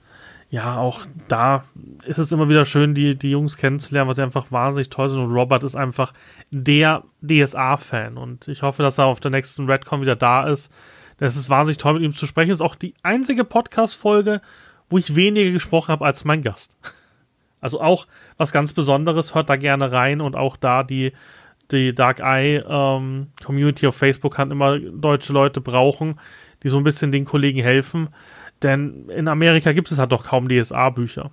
ja, 0.52 0.76
auch 0.76 1.06
da 1.28 1.64
ist 2.04 2.18
es 2.18 2.30
immer 2.30 2.50
wieder 2.50 2.66
schön, 2.66 2.94
die, 2.94 3.16
die 3.16 3.30
Jungs 3.30 3.56
kennenzulernen, 3.56 4.06
weil 4.06 4.16
sie 4.16 4.22
einfach 4.22 4.52
wahnsinnig 4.52 4.90
toll 4.90 5.08
sind. 5.08 5.18
Und 5.18 5.32
Robert 5.32 5.64
ist 5.64 5.74
einfach 5.74 6.12
der 6.50 7.04
DSA-Fan. 7.22 8.18
Und 8.18 8.48
ich 8.48 8.60
hoffe, 8.60 8.82
dass 8.82 8.98
er 8.98 9.06
auf 9.06 9.18
der 9.18 9.30
nächsten 9.30 9.64
Redcon 9.64 10.02
wieder 10.02 10.14
da 10.14 10.46
ist. 10.46 10.70
Es 11.18 11.38
ist 11.38 11.48
wahnsinnig 11.48 11.78
toll, 11.78 11.94
mit 11.94 12.02
ihm 12.02 12.12
zu 12.12 12.26
sprechen. 12.26 12.50
Es 12.50 12.58
ist 12.58 12.66
auch 12.66 12.74
die 12.74 12.92
einzige 13.02 13.44
Podcast-Folge, 13.44 14.42
wo 14.90 14.98
ich 14.98 15.16
weniger 15.16 15.52
gesprochen 15.52 15.88
habe 15.88 16.04
als 16.04 16.24
mein 16.24 16.42
Gast. 16.42 16.76
Also 17.62 17.80
auch 17.80 18.08
was 18.38 18.50
ganz 18.50 18.72
Besonderes. 18.72 19.36
Hört 19.36 19.48
da 19.48 19.54
gerne 19.54 19.92
rein 19.92 20.20
und 20.20 20.34
auch 20.34 20.56
da 20.56 20.82
die 20.82 21.12
die 21.72 21.94
Dark 21.94 22.20
Eye 22.20 22.62
ähm, 22.66 23.28
Community 23.44 23.86
auf 23.86 23.96
Facebook 23.96 24.34
kann 24.34 24.50
immer 24.50 24.78
deutsche 24.78 25.32
Leute 25.32 25.60
brauchen, 25.60 26.20
die 26.62 26.68
so 26.68 26.78
ein 26.78 26.84
bisschen 26.84 27.12
den 27.12 27.24
Kollegen 27.24 27.60
helfen. 27.60 28.08
Denn 28.62 29.08
in 29.08 29.28
Amerika 29.28 29.72
gibt 29.72 29.90
es 29.90 29.98
halt 29.98 30.12
doch 30.12 30.24
kaum 30.24 30.48
DSA-Bücher. 30.48 31.30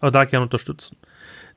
Aber 0.00 0.10
da 0.10 0.24
gerne 0.24 0.44
unterstützen. 0.44 0.96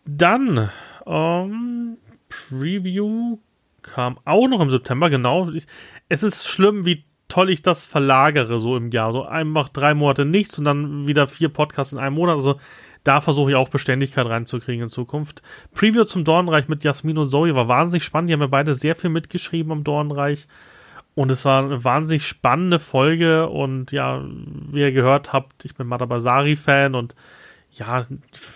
Dann, 0.06 0.70
ähm, 1.06 1.98
Preview 2.30 3.40
kam 3.82 4.20
auch 4.26 4.48
noch 4.48 4.62
im 4.62 4.70
September, 4.70 5.10
genau. 5.10 5.50
Es 6.10 6.24
ist 6.24 6.48
schlimm, 6.48 6.86
wie 6.86 7.06
toll 7.28 7.50
ich 7.50 7.62
das 7.62 7.86
verlagere 7.86 8.60
so 8.60 8.78
im 8.78 8.90
Jahr. 8.92 9.12
So 9.12 9.24
einfach 9.26 9.70
drei 9.70 9.94
Monate 9.94 10.26
nichts 10.26 10.58
und 10.58 10.66
dann 10.66 11.08
wieder 11.08 11.28
vier 11.28 11.50
Podcasts 11.50 11.94
in 11.94 12.00
einem 12.00 12.16
Monat. 12.16 12.38
Also 12.38 12.60
da 13.08 13.22
versuche 13.22 13.52
ich 13.52 13.56
auch 13.56 13.70
Beständigkeit 13.70 14.26
reinzukriegen 14.26 14.84
in 14.84 14.90
Zukunft. 14.90 15.42
Preview 15.74 16.04
zum 16.04 16.26
Dornreich 16.26 16.68
mit 16.68 16.84
Jasmin 16.84 17.18
und 17.18 17.30
Zoe 17.30 17.56
war 17.56 17.70
wahnsinnig 17.70 18.04
spannend. 18.04 18.30
Die 18.30 18.34
haben 18.34 18.42
ja 18.42 18.48
beide 18.48 18.76
sehr 18.76 18.96
viel 18.96 19.10
mitgeschrieben 19.10 19.72
am 19.72 19.86
Dornreich. 19.86 20.48
Und 21.16 21.32
es 21.32 21.46
war 21.46 21.64
eine 21.64 21.84
wahnsinnig 21.84 22.28
spannende 22.28 22.80
Folge. 22.80 23.48
Und 23.48 23.94
ja, 23.94 24.26
wie 24.72 24.82
ihr 24.82 24.92
gehört 24.92 25.32
habt, 25.32 25.64
ich 25.64 25.74
bin 25.74 25.88
Madabasari-Fan 25.88 26.96
und 26.96 27.16
ja, 27.72 28.06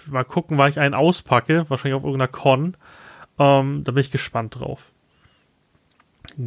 mal 0.10 0.26
gucken, 0.26 0.58
wann 0.58 0.70
ich 0.70 0.80
einen 0.80 0.96
auspacke. 0.96 1.70
Wahrscheinlich 1.70 1.96
auf 1.96 2.04
irgendeiner 2.04 2.28
Con. 2.28 2.76
Ähm, 3.40 3.86
da 3.86 3.94
bin 3.94 4.02
ich 4.02 4.12
gespannt 4.12 4.60
drauf. 4.60 4.92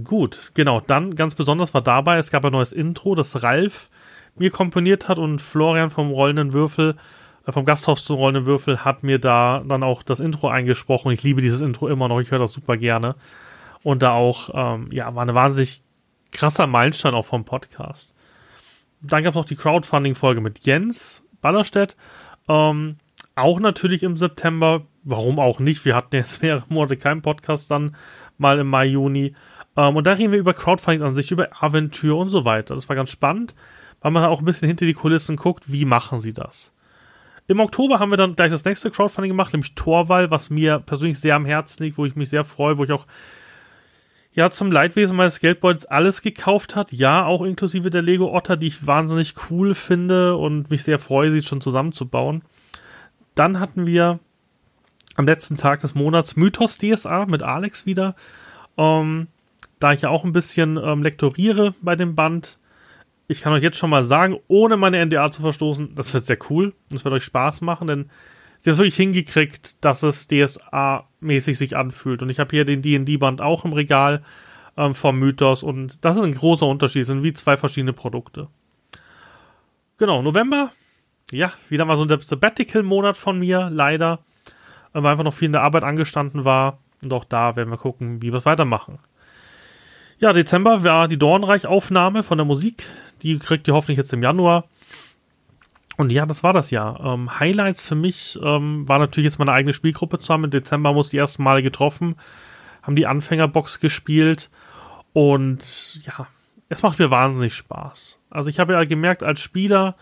Gut, 0.05 0.53
genau. 0.55 0.81
Dann 0.81 1.15
ganz 1.15 1.35
besonders 1.35 1.73
war 1.73 1.83
dabei, 1.83 2.19
es 2.19 2.31
gab 2.31 2.45
ein 2.45 2.53
neues 2.53 2.73
Intro, 2.73 3.15
das 3.15 3.43
Ralf 3.43 3.89
mir 4.37 4.51
komponiert 4.51 5.09
hat 5.09 5.19
und 5.19 5.41
Florian 5.41 5.91
vom 5.91 6.11
Rollenden 6.11 6.53
Würfel 6.53 6.97
vom 7.53 7.65
Gasthaus 7.65 8.05
zu 8.05 8.15
rollenden 8.15 8.47
Würfel 8.47 8.85
hat 8.85 9.03
mir 9.03 9.19
da 9.19 9.63
dann 9.67 9.83
auch 9.83 10.03
das 10.03 10.21
Intro 10.21 10.49
eingesprochen. 10.49 11.13
Ich 11.13 11.23
liebe 11.23 11.43
dieses 11.43 11.61
Intro 11.61 11.89
immer 11.89 12.09
noch, 12.09 12.21
ich 12.21 12.31
höre 12.31 12.39
das 12.39 12.53
super 12.53 12.77
gerne. 12.77 13.17
Und 13.83 14.03
da 14.03 14.13
auch, 14.13 14.51
ähm, 14.55 14.89
ja, 14.91 15.15
war 15.15 15.23
eine 15.23 15.35
wahnsinnig 15.35 15.83
krasser 16.33 16.67
Meilenstein 16.67 17.15
auch 17.15 17.27
vom 17.27 17.45
Podcast. 17.45 18.15
Dann 19.03 19.23
gab 19.23 19.35
es 19.35 19.37
noch 19.37 19.45
die 19.45 19.57
Crowdfunding-Folge 19.57 20.41
mit 20.41 20.65
Jens 20.65 21.23
Ballerstedt. 21.43 21.97
Ähm, 22.49 22.97
auch 23.35 23.61
natürlich 23.61 24.03
im 24.03 24.17
September. 24.17 24.87
Warum 25.03 25.39
auch 25.39 25.61
nicht? 25.61 25.85
Wir 25.85 25.95
hatten 25.95 26.17
jetzt 26.17 26.43
mehrere 26.43 26.65
Monate 26.69 26.97
keinen 26.97 27.21
Podcast 27.21 27.71
dann 27.71 27.95
mal 28.39 28.59
im 28.59 28.69
Mai, 28.69 28.87
Juni. 28.87 29.35
Ähm, 29.77 29.97
und 29.97 30.07
da 30.07 30.13
reden 30.13 30.33
wir 30.33 30.39
über 30.39 30.55
Crowdfunding 30.55 31.03
an 31.03 31.15
sich, 31.15 31.31
über 31.31 31.49
Aventur 31.63 32.17
und 32.19 32.31
so 32.31 32.47
weiter. 32.47 32.75
Das 32.75 32.89
war 32.89 32.97
ganz 32.97 33.11
spannend. 33.11 33.55
weil 34.01 34.13
man 34.13 34.25
auch 34.25 34.39
ein 34.39 34.47
bisschen 34.47 34.69
hinter 34.69 34.87
die 34.87 34.95
Kulissen 34.95 35.37
guckt, 35.37 35.71
wie 35.71 35.85
machen 35.85 36.21
sie 36.21 36.33
das. 36.33 36.73
Im 37.47 37.61
Oktober 37.61 37.99
haben 37.99 38.11
wir 38.11 38.17
dann 38.17 38.37
gleich 38.37 38.51
das 38.51 38.65
nächste 38.65 38.91
Crowdfunding 38.91 39.31
gemacht, 39.31 39.53
nämlich 39.53 39.75
Torwall, 39.75 40.31
was 40.31 40.49
mir 40.49 40.79
persönlich 40.79 41.19
sehr 41.19 41.37
am 41.37 41.45
Herzen 41.45 41.83
liegt, 41.83 41.99
wo 41.99 42.07
ich 42.07 42.17
mich 42.17 42.31
sehr 42.31 42.45
freue, 42.45 42.79
wo 42.79 42.85
ich 42.85 42.93
auch 42.93 43.07
ja 44.33 44.51
zum 44.51 44.73
Leidwesen 44.73 45.17
meines 45.17 45.41
Geldbeutels 45.41 45.87
alles 45.87 46.23
gekauft 46.23 46.75
hat. 46.75 46.93
Ja, 46.93 47.27
auch 47.27 47.43
inklusive 47.43 47.91
der 47.91 48.03
Lego 48.03 48.35
Otter, 48.35 48.57
die 48.57 48.69
ich 48.69 48.87
wahnsinnig 48.87 49.35
cool 49.51 49.75
finde 49.75 50.37
und 50.37 50.71
mich 50.71 50.85
sehr 50.85 50.99
freue, 50.99 51.31
sie 51.31 51.43
schon 51.43 51.61
zusammenzubauen. 51.61 52.43
Dann 53.35 53.61
hatten 53.61 53.87
wir 53.87 54.21
am 55.17 55.27
letzten 55.27 55.57
Tag 55.57 55.81
des 55.81 55.95
Monats 55.95 56.37
Mythos 56.37 56.79
DSA 56.79 57.27
mit 57.27 57.43
Alex 57.43 57.87
wieder. 57.87 58.17
Ähm, 58.77 59.29
da 59.79 59.93
ich 59.93 60.03
ja 60.03 60.09
auch 60.09 60.25
ein 60.25 60.33
bisschen 60.33 60.79
ähm, 60.83 61.03
lektoriere 61.03 61.75
bei 61.83 61.95
dem 61.95 62.15
Band, 62.15 62.59
ich 63.27 63.41
kann 63.41 63.53
euch 63.53 63.63
jetzt 63.63 63.79
schon 63.79 63.91
mal 63.91 64.05
sagen, 64.05 64.39
ohne 64.49 64.77
meine 64.77 65.05
NDA 65.05 65.31
zu 65.31 65.43
verstoßen, 65.43 65.95
das 65.95 66.13
wird 66.13 66.27
sehr 66.27 66.39
cool. 66.51 66.75
Das 66.91 67.05
wird 67.05 67.15
euch 67.15 67.25
Spaß 67.25 67.63
machen, 67.63 67.87
denn 67.87 68.11
sie 68.59 68.71
haben 68.71 68.79
wirklich 68.79 68.97
hingekriegt, 68.97 69.83
dass 69.85 70.03
es 70.03 70.29
DSA-mäßig 70.29 71.57
sich 71.57 71.77
anfühlt. 71.77 72.23
Und 72.23 72.31
ich 72.31 72.39
habe 72.39 72.51
hier 72.51 72.65
den 72.65 72.83
D&D-Band 72.83 73.41
auch 73.41 73.65
im 73.65 73.73
Regal 73.73 74.23
ähm, 74.77 74.95
vom 74.95 75.19
Mythos 75.19 75.63
und 75.63 76.05
das 76.05 76.17
ist 76.17 76.23
ein 76.23 76.35
großer 76.35 76.67
Unterschied. 76.67 77.03
Es 77.03 77.09
sind 77.09 77.23
wie 77.23 77.33
zwei 77.33 77.57
verschiedene 77.57 77.93
Produkte. 77.93 78.49
Genau, 79.97 80.23
November. 80.23 80.73
Ja, 81.31 81.53
wieder 81.69 81.85
mal 81.85 81.97
so 81.97 82.05
ein 82.05 82.21
Sabbatical-Monat 82.21 83.17
von 83.17 83.39
mir, 83.39 83.71
leider. 83.73 84.21
Weil 84.93 85.07
einfach 85.07 85.25
noch 85.25 85.35
viel 85.35 85.47
in 85.47 85.53
der 85.53 85.63
Arbeit 85.63 85.85
angestanden 85.85 86.45
war. 86.45 86.79
Und 87.03 87.13
auch 87.13 87.25
da 87.25 87.57
werden 87.57 87.71
wir 87.71 87.79
gucken, 87.79 88.23
wie 88.23 88.33
wir 88.33 88.39
es 88.39 88.47
weitermachen. 88.47 88.99
Ja, 90.19 90.33
Dezember 90.33 90.85
war 90.85 91.09
die 91.09 91.19
Dornreich-Aufnahme 91.19 92.23
von 92.23 92.39
der 92.39 92.45
Musik. 92.45 92.85
Die 93.25 93.39
kriegt 93.39 93.67
ihr 93.67 93.75
hoffentlich 93.75 93.99
jetzt 93.99 94.13
im 94.13 94.23
Januar. 94.23 94.69
Und 95.97 96.11
ja, 96.11 96.27
das 96.27 96.43
war 96.43 96.53
das 96.53 96.71
Jahr. 96.71 97.01
Ähm, 97.05 97.39
Highlights 97.39 97.83
für 97.83 97.95
mich 97.95 98.39
ähm, 98.43 98.89
war 98.89 98.99
natürlich 98.99 99.25
jetzt 99.25 99.39
meine 99.39 99.53
eigene 99.53 99.73
Spielgruppe 99.73 100.19
zu 100.19 100.33
haben. 100.33 100.45
Im 100.45 100.51
Dezember 100.51 100.91
haben 100.91 100.97
wir 100.97 101.05
die 101.05 101.17
ersten 101.17 101.43
Male 101.43 101.63
getroffen, 101.63 102.17
haben 102.83 102.97
die 102.97 103.07
Anfängerbox 103.07 103.81
gespielt 103.81 104.51
und 105.13 106.01
ja, 106.05 106.27
es 106.69 106.83
macht 106.83 106.99
mir 106.99 107.11
wahnsinnig 107.11 107.55
Spaß. 107.55 108.19
Also 108.31 108.51
ich 108.51 108.59
habe 108.59 108.73
ja 108.73 108.85
gemerkt, 108.85 109.23
als 109.23 109.41
Spieler 109.41 109.97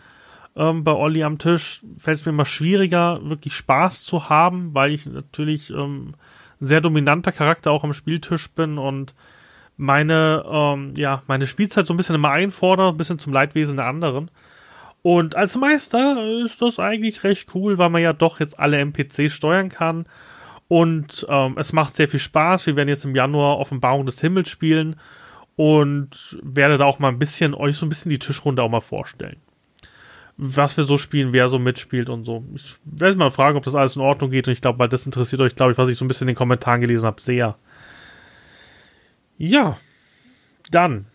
ähm, 0.57 0.85
bei 0.85 0.93
Olli 0.93 1.23
am 1.23 1.38
Tisch 1.38 1.83
fällt 1.99 2.19
es 2.19 2.26
mir 2.26 2.33
immer 2.33 2.47
schwieriger, 2.47 3.21
wirklich 3.23 3.55
Spaß 3.55 4.05
zu 4.05 4.29
haben, 4.29 4.75
weil 4.75 4.93
ich 4.93 5.07
natürlich 5.07 5.71
ähm, 5.71 6.14
sehr 6.59 6.81
dominanter 6.81 7.33
Charakter 7.33 7.71
auch 7.71 7.85
am 7.85 7.93
Spieltisch 7.93 8.50
bin 8.50 8.79
und 8.79 9.14
meine, 9.82 10.44
ähm, 10.48 10.94
ja, 10.96 11.22
meine 11.26 11.46
Spielzeit 11.46 11.86
so 11.86 11.92
ein 11.92 11.96
bisschen 11.96 12.14
immer 12.14 12.30
einfordere, 12.30 12.88
ein 12.88 12.96
bisschen 12.96 13.18
zum 13.18 13.32
Leidwesen 13.32 13.76
der 13.76 13.86
anderen. 13.86 14.30
Und 15.02 15.34
als 15.34 15.56
Meister 15.56 16.24
ist 16.44 16.62
das 16.62 16.78
eigentlich 16.78 17.24
recht 17.24 17.54
cool, 17.54 17.76
weil 17.76 17.90
man 17.90 18.00
ja 18.00 18.12
doch 18.12 18.38
jetzt 18.38 18.58
alle 18.58 18.78
NPCs 18.78 19.32
steuern 19.32 19.68
kann. 19.68 20.06
Und 20.68 21.26
ähm, 21.28 21.56
es 21.58 21.72
macht 21.72 21.94
sehr 21.94 22.08
viel 22.08 22.20
Spaß. 22.20 22.66
Wir 22.66 22.76
werden 22.76 22.88
jetzt 22.88 23.04
im 23.04 23.16
Januar 23.16 23.58
Offenbarung 23.58 24.06
des 24.06 24.20
Himmels 24.20 24.48
spielen 24.48 24.96
und 25.56 26.38
werde 26.42 26.78
da 26.78 26.84
auch 26.84 27.00
mal 27.00 27.08
ein 27.08 27.18
bisschen 27.18 27.52
euch 27.52 27.76
so 27.76 27.84
ein 27.84 27.88
bisschen 27.88 28.10
die 28.10 28.20
Tischrunde 28.20 28.62
auch 28.62 28.70
mal 28.70 28.80
vorstellen. 28.80 29.36
Was 30.36 30.76
wir 30.76 30.84
so 30.84 30.96
spielen, 30.96 31.32
wer 31.32 31.48
so 31.48 31.58
mitspielt 31.58 32.08
und 32.08 32.24
so. 32.24 32.44
Ich 32.54 32.76
werde 32.84 33.18
mal 33.18 33.30
fragen, 33.30 33.58
ob 33.58 33.64
das 33.64 33.74
alles 33.74 33.96
in 33.96 34.02
Ordnung 34.02 34.30
geht 34.30 34.46
und 34.46 34.52
ich 34.52 34.62
glaube, 34.62 34.78
weil 34.78 34.88
das 34.88 35.04
interessiert 35.04 35.42
euch, 35.42 35.56
glaube 35.56 35.72
ich, 35.72 35.78
was 35.78 35.90
ich 35.90 35.98
so 35.98 36.04
ein 36.04 36.08
bisschen 36.08 36.26
in 36.26 36.32
den 36.32 36.38
Kommentaren 36.38 36.80
gelesen 36.80 37.06
habe, 37.06 37.20
sehr. 37.20 37.56
Ja, 39.42 39.76
dann 40.70 41.06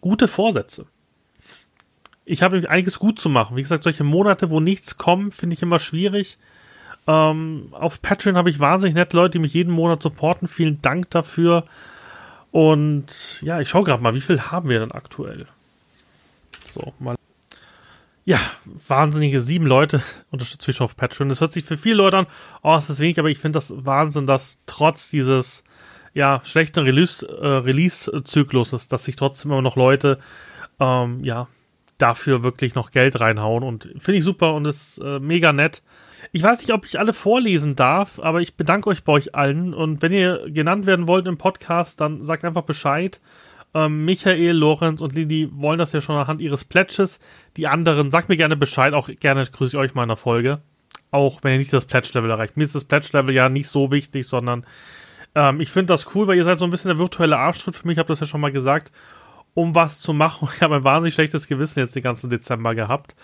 gute 0.00 0.28
Vorsätze. 0.28 0.86
Ich 2.24 2.44
habe 2.44 2.70
einiges 2.70 3.00
gut 3.00 3.18
zu 3.18 3.28
machen. 3.28 3.56
Wie 3.56 3.62
gesagt, 3.62 3.82
solche 3.82 4.04
Monate, 4.04 4.48
wo 4.48 4.60
nichts 4.60 4.96
kommt, 4.96 5.34
finde 5.34 5.54
ich 5.54 5.62
immer 5.62 5.80
schwierig. 5.80 6.38
Ähm, 7.08 7.70
auf 7.72 8.00
Patreon 8.00 8.36
habe 8.36 8.48
ich 8.48 8.60
wahnsinnig 8.60 8.94
nette 8.94 9.16
Leute, 9.16 9.32
die 9.32 9.38
mich 9.40 9.54
jeden 9.54 9.72
Monat 9.72 10.00
supporten. 10.00 10.46
Vielen 10.46 10.82
Dank 10.82 11.10
dafür. 11.10 11.64
Und 12.52 13.42
ja, 13.42 13.60
ich 13.60 13.68
schaue 13.68 13.82
gerade 13.82 14.04
mal, 14.04 14.14
wie 14.14 14.20
viel 14.20 14.42
haben 14.42 14.68
wir 14.68 14.78
denn 14.78 14.92
aktuell? 14.92 15.46
So, 16.74 16.92
mal. 17.00 17.16
Ja, 18.24 18.38
wahnsinnige 18.86 19.40
sieben 19.40 19.66
Leute 19.66 20.00
unterstützen 20.30 20.70
mich 20.70 20.76
schon 20.76 20.84
auf 20.84 20.96
Patreon. 20.96 21.28
Das 21.28 21.40
hört 21.40 21.50
sich 21.50 21.64
für 21.64 21.76
viele 21.76 21.96
Leute 21.96 22.18
an, 22.18 22.26
oh, 22.62 22.76
es 22.76 22.88
ist 22.88 23.00
wenig, 23.00 23.18
aber 23.18 23.30
ich 23.30 23.40
finde 23.40 23.56
das 23.56 23.72
Wahnsinn, 23.84 24.28
dass 24.28 24.60
trotz 24.66 25.10
dieses 25.10 25.64
ja, 26.14 26.40
schlechten 26.44 26.84
Release-Zyklus 26.84 27.32
äh, 27.40 28.46
Release 28.46 28.76
ist, 28.76 28.92
dass 28.92 29.04
sich 29.04 29.16
trotzdem 29.16 29.52
immer 29.52 29.62
noch 29.62 29.76
Leute 29.76 30.18
ähm, 30.80 31.22
ja, 31.22 31.48
dafür 31.98 32.42
wirklich 32.42 32.74
noch 32.74 32.90
Geld 32.90 33.20
reinhauen. 33.20 33.62
Und 33.62 33.88
finde 33.98 34.18
ich 34.18 34.24
super 34.24 34.54
und 34.54 34.64
ist 34.64 34.98
äh, 34.98 35.18
mega 35.20 35.52
nett. 35.52 35.82
Ich 36.32 36.42
weiß 36.42 36.60
nicht, 36.60 36.72
ob 36.72 36.84
ich 36.84 36.98
alle 36.98 37.12
vorlesen 37.12 37.76
darf, 37.76 38.20
aber 38.20 38.40
ich 38.40 38.56
bedanke 38.56 38.90
euch 38.90 39.04
bei 39.04 39.12
euch 39.12 39.34
allen. 39.34 39.74
Und 39.74 40.02
wenn 40.02 40.12
ihr 40.12 40.50
genannt 40.50 40.86
werden 40.86 41.06
wollt 41.06 41.26
im 41.26 41.38
Podcast, 41.38 42.00
dann 42.00 42.22
sagt 42.24 42.44
einfach 42.44 42.62
Bescheid. 42.62 43.20
Ähm, 43.72 44.04
Michael, 44.04 44.52
Lorenz 44.52 45.00
und 45.00 45.14
Lili 45.14 45.48
wollen 45.52 45.78
das 45.78 45.92
ja 45.92 46.00
schon 46.00 46.16
anhand 46.16 46.40
ihres 46.40 46.64
Pledges. 46.64 47.20
Die 47.56 47.68
anderen, 47.68 48.10
sagt 48.10 48.28
mir 48.28 48.36
gerne 48.36 48.56
Bescheid. 48.56 48.94
Auch 48.94 49.08
gerne 49.20 49.46
grüße 49.46 49.76
ich 49.76 49.80
euch 49.80 49.94
mal 49.94 50.02
in 50.02 50.08
der 50.08 50.16
Folge. 50.16 50.60
Auch 51.10 51.40
wenn 51.42 51.52
ihr 51.52 51.58
nicht 51.58 51.72
das 51.72 51.86
Pledge-Level 51.86 52.30
erreicht. 52.30 52.56
Mir 52.56 52.64
ist 52.64 52.74
das 52.74 52.84
Pledge-Level 52.84 53.34
ja 53.34 53.48
nicht 53.48 53.68
so 53.68 53.90
wichtig, 53.90 54.26
sondern 54.26 54.64
ähm, 55.34 55.60
ich 55.60 55.70
finde 55.70 55.92
das 55.92 56.14
cool, 56.14 56.26
weil 56.26 56.36
ihr 56.36 56.44
seid 56.44 56.58
so 56.58 56.64
ein 56.64 56.70
bisschen 56.70 56.88
der 56.88 56.98
virtuelle 56.98 57.38
Arschtritt 57.38 57.76
für 57.76 57.86
mich. 57.86 57.94
Ich 57.94 57.98
habe 57.98 58.08
das 58.08 58.20
ja 58.20 58.26
schon 58.26 58.40
mal 58.40 58.52
gesagt 58.52 58.92
um 59.54 59.74
was 59.74 60.00
zu 60.00 60.12
machen. 60.12 60.48
Ich 60.54 60.62
habe 60.62 60.76
ein 60.76 60.84
wahnsinnig 60.84 61.14
schlechtes 61.14 61.46
Gewissen 61.46 61.80
jetzt 61.80 61.94
den 61.94 62.02
ganzen 62.02 62.30
Dezember 62.30 62.74
gehabt, 62.74 63.14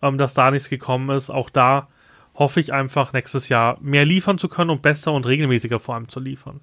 ähm, 0.00 0.18
dass 0.18 0.34
da 0.34 0.50
nichts 0.50 0.68
gekommen 0.68 1.10
ist. 1.10 1.30
Auch 1.30 1.50
da 1.50 1.88
hoffe 2.34 2.60
ich 2.60 2.72
einfach 2.72 3.12
nächstes 3.12 3.48
Jahr 3.48 3.78
mehr 3.80 4.04
liefern 4.04 4.38
zu 4.38 4.48
können 4.48 4.70
und 4.70 4.82
besser 4.82 5.12
und 5.12 5.26
regelmäßiger 5.26 5.78
vor 5.80 5.94
allem 5.94 6.08
zu 6.08 6.20
liefern. 6.20 6.60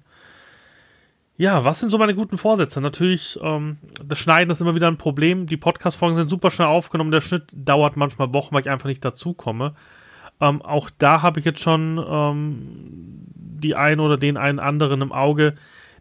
Ja, 1.36 1.64
was 1.64 1.80
sind 1.80 1.90
so 1.90 1.96
meine 1.96 2.14
guten 2.14 2.36
Vorsätze? 2.36 2.82
Natürlich, 2.82 3.38
ähm, 3.42 3.78
das 4.04 4.18
Schneiden 4.18 4.50
ist 4.50 4.60
immer 4.60 4.74
wieder 4.74 4.88
ein 4.88 4.98
Problem. 4.98 5.46
Die 5.46 5.56
Podcast-Folgen 5.56 6.16
sind 6.16 6.28
super 6.28 6.50
schnell 6.50 6.68
aufgenommen. 6.68 7.12
Der 7.12 7.22
Schnitt 7.22 7.44
dauert 7.52 7.96
manchmal 7.96 8.34
Wochen, 8.34 8.54
weil 8.54 8.60
ich 8.60 8.70
einfach 8.70 8.88
nicht 8.88 9.04
dazukomme. 9.04 9.74
Ähm, 10.40 10.62
auch 10.62 10.90
da 10.98 11.22
habe 11.22 11.38
ich 11.38 11.44
jetzt 11.44 11.60
schon 11.60 12.02
ähm, 12.06 13.26
die 13.60 13.74
einen 13.74 14.00
oder 14.00 14.16
den 14.16 14.36
einen 14.36 14.58
anderen 14.58 15.02
im 15.02 15.12
Auge, 15.12 15.54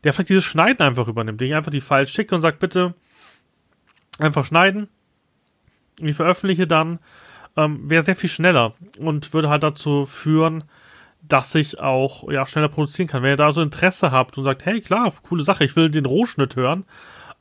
der 0.03 0.13
vielleicht 0.13 0.29
dieses 0.29 0.45
Schneiden 0.45 0.81
einfach 0.81 1.07
übernimmt, 1.07 1.41
den 1.41 1.49
ich 1.49 1.55
einfach 1.55 1.71
die 1.71 1.81
Files 1.81 2.11
schicke 2.11 2.35
und 2.35 2.41
sagt, 2.41 2.59
bitte 2.59 2.93
einfach 4.17 4.45
schneiden. 4.45 4.87
Ich 6.01 6.15
veröffentliche 6.15 6.67
dann, 6.67 6.99
ähm, 7.57 7.89
wäre 7.89 8.03
sehr 8.03 8.15
viel 8.15 8.29
schneller 8.29 8.73
und 8.97 9.33
würde 9.33 9.49
halt 9.49 9.63
dazu 9.63 10.05
führen, 10.05 10.63
dass 11.21 11.53
ich 11.55 11.79
auch 11.79 12.29
ja, 12.31 12.47
schneller 12.47 12.69
produzieren 12.69 13.07
kann. 13.07 13.23
Wenn 13.23 13.31
ihr 13.31 13.37
da 13.37 13.51
so 13.51 13.61
Interesse 13.61 14.11
habt 14.11 14.37
und 14.37 14.45
sagt, 14.45 14.65
hey, 14.65 14.79
klar, 14.79 15.13
coole 15.27 15.43
Sache, 15.43 15.65
ich 15.65 15.75
will 15.75 15.89
den 15.89 16.05
Rohschnitt 16.05 16.55
hören, 16.55 16.85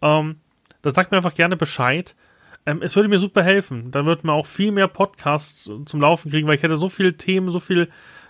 ähm, 0.03 0.41
dann 0.83 0.95
sagt 0.95 1.11
mir 1.11 1.19
einfach 1.19 1.35
gerne 1.35 1.57
Bescheid. 1.57 2.17
Ähm, 2.67 2.83
es 2.83 2.97
würde 2.97 3.09
mir 3.09 3.19
super 3.19 3.43
helfen. 3.43 3.91
Dann 3.91 4.07
würden 4.07 4.25
wir 4.25 4.33
auch 4.33 4.47
viel 4.47 4.73
mehr 4.73 4.89
Podcasts 4.89 5.71
zum 5.85 6.01
Laufen 6.01 6.31
kriegen, 6.31 6.47
weil 6.47 6.57
ich 6.57 6.63
hätte 6.63 6.77
so 6.77 6.89
viele 6.89 7.17
Themen, 7.17 7.51
so 7.51 7.61
viel 7.61 7.89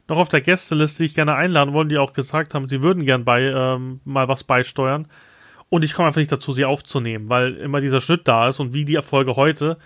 noch 0.08 0.18
auf 0.18 0.28
der 0.28 0.40
Gästeliste, 0.40 1.02
die 1.02 1.06
ich 1.06 1.14
gerne 1.14 1.34
einladen 1.34 1.74
wollen, 1.74 1.88
die 1.88 1.98
auch 1.98 2.14
gesagt 2.14 2.54
haben, 2.54 2.68
sie 2.68 2.82
würden 2.82 3.04
gern 3.04 3.24
bei 3.24 3.42
ähm, 3.42 4.00
mal 4.04 4.26
was 4.28 4.44
beisteuern. 4.44 5.06
Und 5.68 5.84
ich 5.84 5.92
komme 5.92 6.08
einfach 6.08 6.20
nicht 6.20 6.32
dazu, 6.32 6.52
sie 6.52 6.64
aufzunehmen, 6.64 7.28
weil 7.28 7.56
immer 7.56 7.80
dieser 7.80 8.00
Schnitt 8.00 8.26
da 8.26 8.48
ist 8.48 8.58
und 8.58 8.72
wie 8.72 8.86
die 8.86 8.94
Erfolge 8.94 9.36
heute. 9.36 9.76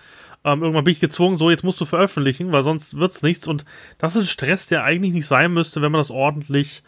Ähm, 0.45 0.61
irgendwann 0.61 0.85
bin 0.85 0.93
ich 0.93 1.01
gezwungen, 1.01 1.37
so 1.37 1.49
jetzt 1.49 1.63
musst 1.63 1.81
du 1.81 1.85
veröffentlichen, 1.85 2.51
weil 2.51 2.63
sonst 2.63 2.97
wird's 2.97 3.21
nichts. 3.21 3.47
Und 3.47 3.65
das 3.97 4.15
ist 4.15 4.29
Stress, 4.29 4.67
der 4.67 4.85
eigentlich 4.85 5.13
nicht 5.13 5.27
sein 5.27 5.53
müsste, 5.53 5.81
wenn 5.81 5.91
man 5.91 5.99
das 5.99 6.11
ordentlich, 6.11 6.83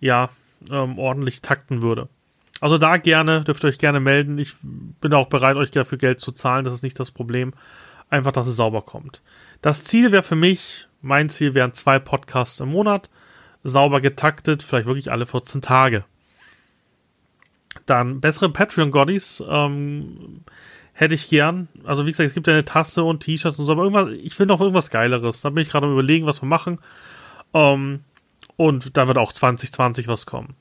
ja, 0.00 0.30
ähm, 0.70 0.98
ordentlich 0.98 1.42
takten 1.42 1.82
würde. 1.82 2.08
Also 2.60 2.78
da 2.78 2.96
gerne, 2.96 3.44
dürft 3.44 3.64
ihr 3.64 3.68
euch 3.68 3.78
gerne 3.78 4.00
melden. 4.00 4.38
Ich 4.38 4.54
bin 4.62 5.14
auch 5.14 5.28
bereit, 5.28 5.56
euch 5.56 5.70
dafür 5.70 5.98
Geld 5.98 6.20
zu 6.20 6.32
zahlen. 6.32 6.64
Das 6.64 6.74
ist 6.74 6.82
nicht 6.82 6.98
das 6.98 7.10
Problem. 7.10 7.54
Einfach, 8.10 8.32
dass 8.32 8.48
es 8.48 8.56
sauber 8.56 8.82
kommt. 8.82 9.22
Das 9.62 9.84
Ziel 9.84 10.12
wäre 10.12 10.22
für 10.22 10.36
mich, 10.36 10.88
mein 11.00 11.28
Ziel 11.28 11.54
wären 11.54 11.72
zwei 11.72 11.98
Podcasts 11.98 12.60
im 12.60 12.70
Monat. 12.70 13.10
Sauber 13.64 14.00
getaktet, 14.00 14.62
vielleicht 14.62 14.86
wirklich 14.86 15.10
alle 15.10 15.26
14 15.26 15.62
Tage. 15.62 16.04
Dann 17.86 18.20
bessere 18.20 18.50
Patreon-Goddies 18.50 19.42
ähm, 19.48 20.42
hätte 20.92 21.14
ich 21.14 21.28
gern. 21.28 21.68
Also 21.84 22.06
wie 22.06 22.10
gesagt, 22.10 22.28
es 22.28 22.34
gibt 22.34 22.46
ja 22.46 22.54
eine 22.54 22.64
Tasse 22.64 23.04
und 23.04 23.20
T-Shirts 23.20 23.58
und 23.58 23.66
so, 23.66 23.72
aber 23.72 23.84
irgendwas, 23.84 24.08
ich 24.10 24.38
will 24.38 24.46
noch 24.46 24.60
irgendwas 24.60 24.90
Geileres. 24.90 25.40
Da 25.42 25.50
bin 25.50 25.62
ich 25.62 25.70
gerade 25.70 25.86
am 25.86 25.92
überlegen, 25.92 26.26
was 26.26 26.42
wir 26.42 26.48
machen. 26.48 26.80
Ähm, 27.54 28.00
und 28.56 28.96
da 28.96 29.06
wird 29.06 29.18
auch 29.18 29.32
2020 29.32 30.08
was 30.08 30.26
kommen. 30.26 30.54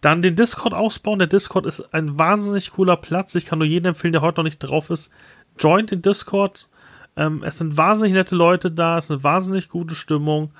Dann 0.00 0.22
den 0.22 0.36
Discord 0.36 0.74
ausbauen. 0.74 1.18
Der 1.18 1.28
Discord 1.28 1.66
ist 1.66 1.94
ein 1.94 2.18
wahnsinnig 2.18 2.70
cooler 2.72 2.96
Platz. 2.96 3.34
Ich 3.34 3.46
kann 3.46 3.58
nur 3.58 3.68
jedem 3.68 3.90
empfehlen, 3.90 4.12
der 4.12 4.22
heute 4.22 4.40
noch 4.40 4.44
nicht 4.44 4.58
drauf 4.58 4.90
ist. 4.90 5.10
Joint 5.58 5.90
den 5.90 6.02
Discord. 6.02 6.68
Ähm, 7.16 7.42
es 7.42 7.58
sind 7.58 7.76
wahnsinnig 7.76 8.12
nette 8.12 8.36
Leute 8.36 8.70
da. 8.70 8.98
Es 8.98 9.06
ist 9.06 9.10
eine 9.10 9.24
wahnsinnig 9.24 9.68
gute 9.68 9.94
Stimmung 9.94 10.52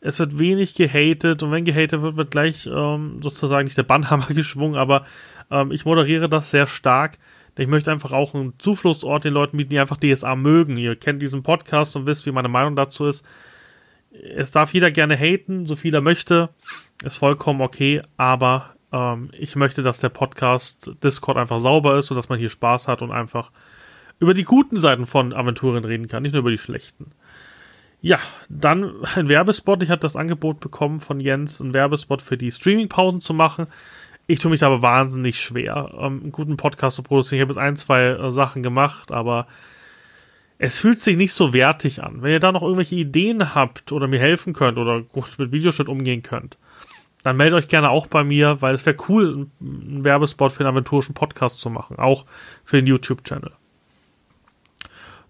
es 0.00 0.18
wird 0.18 0.38
wenig 0.38 0.74
gehatet 0.74 1.42
und 1.42 1.52
wenn 1.52 1.64
gehatet 1.64 2.02
wird, 2.02 2.16
wird 2.16 2.30
gleich 2.30 2.66
ähm, 2.66 3.20
sozusagen 3.22 3.64
nicht 3.64 3.76
der 3.76 3.82
Bannhammer 3.82 4.26
geschwungen, 4.34 4.76
aber 4.76 5.04
ähm, 5.50 5.72
ich 5.72 5.84
moderiere 5.84 6.28
das 6.28 6.50
sehr 6.50 6.66
stark. 6.66 7.18
Ich 7.58 7.66
möchte 7.66 7.92
einfach 7.92 8.12
auch 8.12 8.34
einen 8.34 8.54
Zufluchtsort 8.58 9.24
den 9.24 9.34
Leuten 9.34 9.58
bieten, 9.58 9.70
die 9.70 9.78
einfach 9.78 9.98
DSA 9.98 10.34
mögen. 10.34 10.78
Ihr 10.78 10.96
kennt 10.96 11.20
diesen 11.20 11.42
Podcast 11.42 11.94
und 11.94 12.06
wisst, 12.06 12.24
wie 12.24 12.32
meine 12.32 12.48
Meinung 12.48 12.74
dazu 12.74 13.04
ist. 13.04 13.22
Es 14.10 14.50
darf 14.50 14.72
jeder 14.72 14.90
gerne 14.90 15.14
haten, 15.14 15.66
so 15.66 15.76
viel 15.76 15.94
er 15.94 16.00
möchte. 16.00 16.48
Ist 17.04 17.18
vollkommen 17.18 17.60
okay, 17.60 18.00
aber 18.16 18.76
ähm, 18.92 19.30
ich 19.32 19.56
möchte, 19.56 19.82
dass 19.82 20.00
der 20.00 20.08
Podcast 20.08 20.90
Discord 21.02 21.38
einfach 21.38 21.60
sauber 21.60 21.98
ist, 21.98 22.06
sodass 22.06 22.28
man 22.28 22.38
hier 22.38 22.50
Spaß 22.50 22.88
hat 22.88 23.02
und 23.02 23.12
einfach 23.12 23.50
über 24.18 24.34
die 24.34 24.44
guten 24.44 24.76
Seiten 24.76 25.06
von 25.06 25.32
Aventurien 25.32 25.84
reden 25.84 26.08
kann, 26.08 26.22
nicht 26.22 26.32
nur 26.32 26.40
über 26.40 26.50
die 26.50 26.58
schlechten. 26.58 27.12
Ja, 28.02 28.18
dann 28.48 28.92
ein 29.14 29.28
Werbespot. 29.28 29.82
Ich 29.82 29.90
hatte 29.90 30.02
das 30.02 30.16
Angebot 30.16 30.60
bekommen 30.60 31.00
von 31.00 31.20
Jens, 31.20 31.60
einen 31.60 31.74
Werbespot 31.74 32.22
für 32.22 32.36
die 32.36 32.50
Streaming-Pausen 32.50 33.20
zu 33.20 33.34
machen. 33.34 33.66
Ich 34.26 34.38
tue 34.38 34.50
mich 34.50 34.62
aber 34.62 34.80
wahnsinnig 34.80 35.40
schwer, 35.40 35.90
ähm, 35.94 36.20
einen 36.22 36.32
guten 36.32 36.56
Podcast 36.56 36.96
zu 36.96 37.02
produzieren. 37.02 37.38
Ich 37.38 37.42
habe 37.42 37.52
jetzt 37.54 37.62
ein, 37.62 37.76
zwei 37.76 38.02
äh, 38.04 38.30
Sachen 38.30 38.62
gemacht, 38.62 39.10
aber 39.10 39.46
es 40.58 40.78
fühlt 40.78 41.00
sich 41.00 41.16
nicht 41.16 41.32
so 41.32 41.52
wertig 41.52 42.02
an. 42.02 42.22
Wenn 42.22 42.32
ihr 42.32 42.40
da 42.40 42.52
noch 42.52 42.62
irgendwelche 42.62 42.94
Ideen 42.94 43.54
habt 43.54 43.92
oder 43.92 44.06
mir 44.06 44.20
helfen 44.20 44.52
könnt 44.52 44.78
oder 44.78 45.00
gut 45.00 45.38
mit 45.38 45.52
Videoschnitt 45.52 45.88
umgehen 45.88 46.22
könnt, 46.22 46.58
dann 47.22 47.36
meldet 47.36 47.58
euch 47.58 47.68
gerne 47.68 47.90
auch 47.90 48.06
bei 48.06 48.24
mir, 48.24 48.62
weil 48.62 48.74
es 48.74 48.86
wäre 48.86 48.96
cool, 49.08 49.48
einen 49.60 50.04
Werbespot 50.04 50.52
für 50.52 50.60
einen 50.60 50.72
aventurischen 50.74 51.14
Podcast 51.14 51.58
zu 51.58 51.70
machen, 51.70 51.98
auch 51.98 52.24
für 52.64 52.76
den 52.76 52.86
YouTube-Channel. 52.86 53.52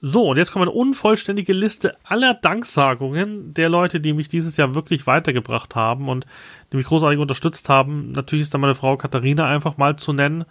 So, 0.02 0.28
und 0.28 0.38
jetzt 0.38 0.52
kommt 0.52 0.62
eine 0.62 0.70
unvollständige 0.70 1.52
Liste 1.52 1.94
aller 2.04 2.32
Danksagungen 2.32 3.52
der 3.52 3.68
Leute, 3.68 4.00
die 4.00 4.14
mich 4.14 4.28
dieses 4.28 4.56
Jahr 4.56 4.74
wirklich 4.74 5.06
weitergebracht 5.06 5.74
haben 5.76 6.08
und 6.08 6.26
die 6.72 6.78
mich 6.78 6.86
großartig 6.86 7.18
unterstützt 7.18 7.68
haben. 7.68 8.10
Natürlich 8.12 8.44
ist 8.44 8.54
da 8.54 8.58
meine 8.58 8.74
Frau 8.74 8.96
Katharina 8.96 9.46
einfach 9.46 9.76
mal 9.76 9.96
zu 9.96 10.14
nennen, 10.14 10.46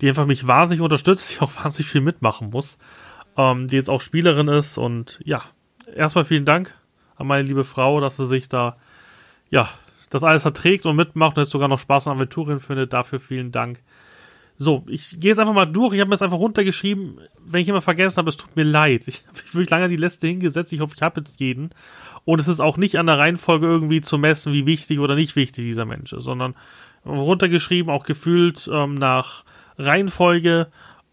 die 0.00 0.08
einfach 0.08 0.26
mich 0.26 0.46
wahnsinnig 0.46 0.82
unterstützt, 0.82 1.32
die 1.40 1.40
auch 1.40 1.64
wahnsinnig 1.64 1.88
viel 1.88 2.02
mitmachen 2.02 2.50
muss, 2.50 2.76
ähm, 3.38 3.66
die 3.68 3.76
jetzt 3.76 3.88
auch 3.88 4.02
Spielerin 4.02 4.48
ist. 4.48 4.76
Und 4.76 5.20
ja, 5.24 5.42
erstmal 5.94 6.26
vielen 6.26 6.44
Dank 6.44 6.74
an 7.16 7.26
meine 7.26 7.48
liebe 7.48 7.64
Frau, 7.64 7.98
dass 8.00 8.16
sie 8.16 8.26
sich 8.26 8.50
da, 8.50 8.76
ja, 9.48 9.70
das 10.12 10.24
alles 10.24 10.42
verträgt 10.42 10.84
und 10.84 10.94
mitmacht 10.94 11.36
und 11.36 11.44
jetzt 11.44 11.52
sogar 11.52 11.68
noch 11.68 11.78
Spaß 11.78 12.06
an 12.06 12.16
Aventurien 12.16 12.60
findet. 12.60 12.92
Dafür 12.92 13.18
vielen 13.18 13.50
Dank. 13.50 13.80
So, 14.58 14.84
ich 14.86 15.18
gehe 15.18 15.30
jetzt 15.30 15.38
einfach 15.38 15.54
mal 15.54 15.64
durch. 15.64 15.94
Ich 15.94 16.00
habe 16.00 16.08
mir 16.08 16.14
das 16.14 16.22
einfach 16.22 16.38
runtergeschrieben. 16.38 17.18
Wenn 17.44 17.62
ich 17.62 17.68
immer 17.68 17.80
vergessen 17.80 18.18
habe, 18.18 18.28
es 18.28 18.36
tut 18.36 18.54
mir 18.54 18.64
leid. 18.64 19.08
Ich 19.08 19.22
habe 19.26 19.38
wirklich 19.52 19.70
lange 19.70 19.88
die 19.88 19.96
Liste 19.96 20.26
hingesetzt. 20.26 20.72
Ich 20.74 20.80
hoffe, 20.80 20.92
ich 20.94 21.02
habe 21.02 21.20
jetzt 21.20 21.40
jeden. 21.40 21.70
Und 22.26 22.40
es 22.40 22.46
ist 22.46 22.60
auch 22.60 22.76
nicht 22.76 22.98
an 22.98 23.06
der 23.06 23.18
Reihenfolge 23.18 23.66
irgendwie 23.66 24.02
zu 24.02 24.18
messen, 24.18 24.52
wie 24.52 24.66
wichtig 24.66 24.98
oder 24.98 25.14
nicht 25.14 25.34
wichtig 25.34 25.64
dieser 25.64 25.86
Mensch 25.86 26.12
ist, 26.12 26.24
sondern 26.24 26.54
runtergeschrieben, 27.06 27.90
auch 27.90 28.04
gefühlt 28.04 28.68
ähm, 28.70 28.94
nach 28.94 29.44
Reihenfolge, 29.78 30.68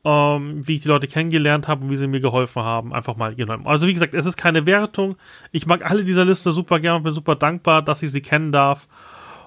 ähm, 0.09 0.67
wie 0.67 0.73
ich 0.73 0.81
die 0.81 0.87
Leute 0.87 1.07
kennengelernt 1.07 1.67
habe 1.67 1.83
und 1.83 1.91
wie 1.91 1.95
sie 1.95 2.07
mir 2.07 2.19
geholfen 2.19 2.63
haben, 2.63 2.93
einfach 2.93 3.15
mal 3.15 3.35
genommen. 3.35 3.67
Also 3.67 3.85
wie 3.85 3.93
gesagt, 3.93 4.15
es 4.15 4.25
ist 4.25 4.37
keine 4.37 4.65
Wertung. 4.65 5.17
Ich 5.51 5.67
mag 5.67 5.87
alle 5.87 6.03
dieser 6.03 6.25
Liste 6.25 6.51
super 6.51 6.79
gerne 6.79 6.97
und 6.97 7.03
bin 7.03 7.13
super 7.13 7.35
dankbar, 7.35 7.83
dass 7.83 8.01
ich 8.01 8.11
sie 8.11 8.21
kennen 8.21 8.51
darf. 8.51 8.87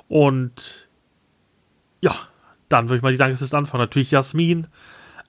Und 0.06 0.88
ja, 2.00 2.14
dann 2.68 2.88
würde 2.88 2.98
ich 2.98 3.02
mal 3.02 3.10
die 3.10 3.18
Dankesliste 3.18 3.56
anfangen. 3.56 3.82
Natürlich 3.82 4.12
Jasmin, 4.12 4.68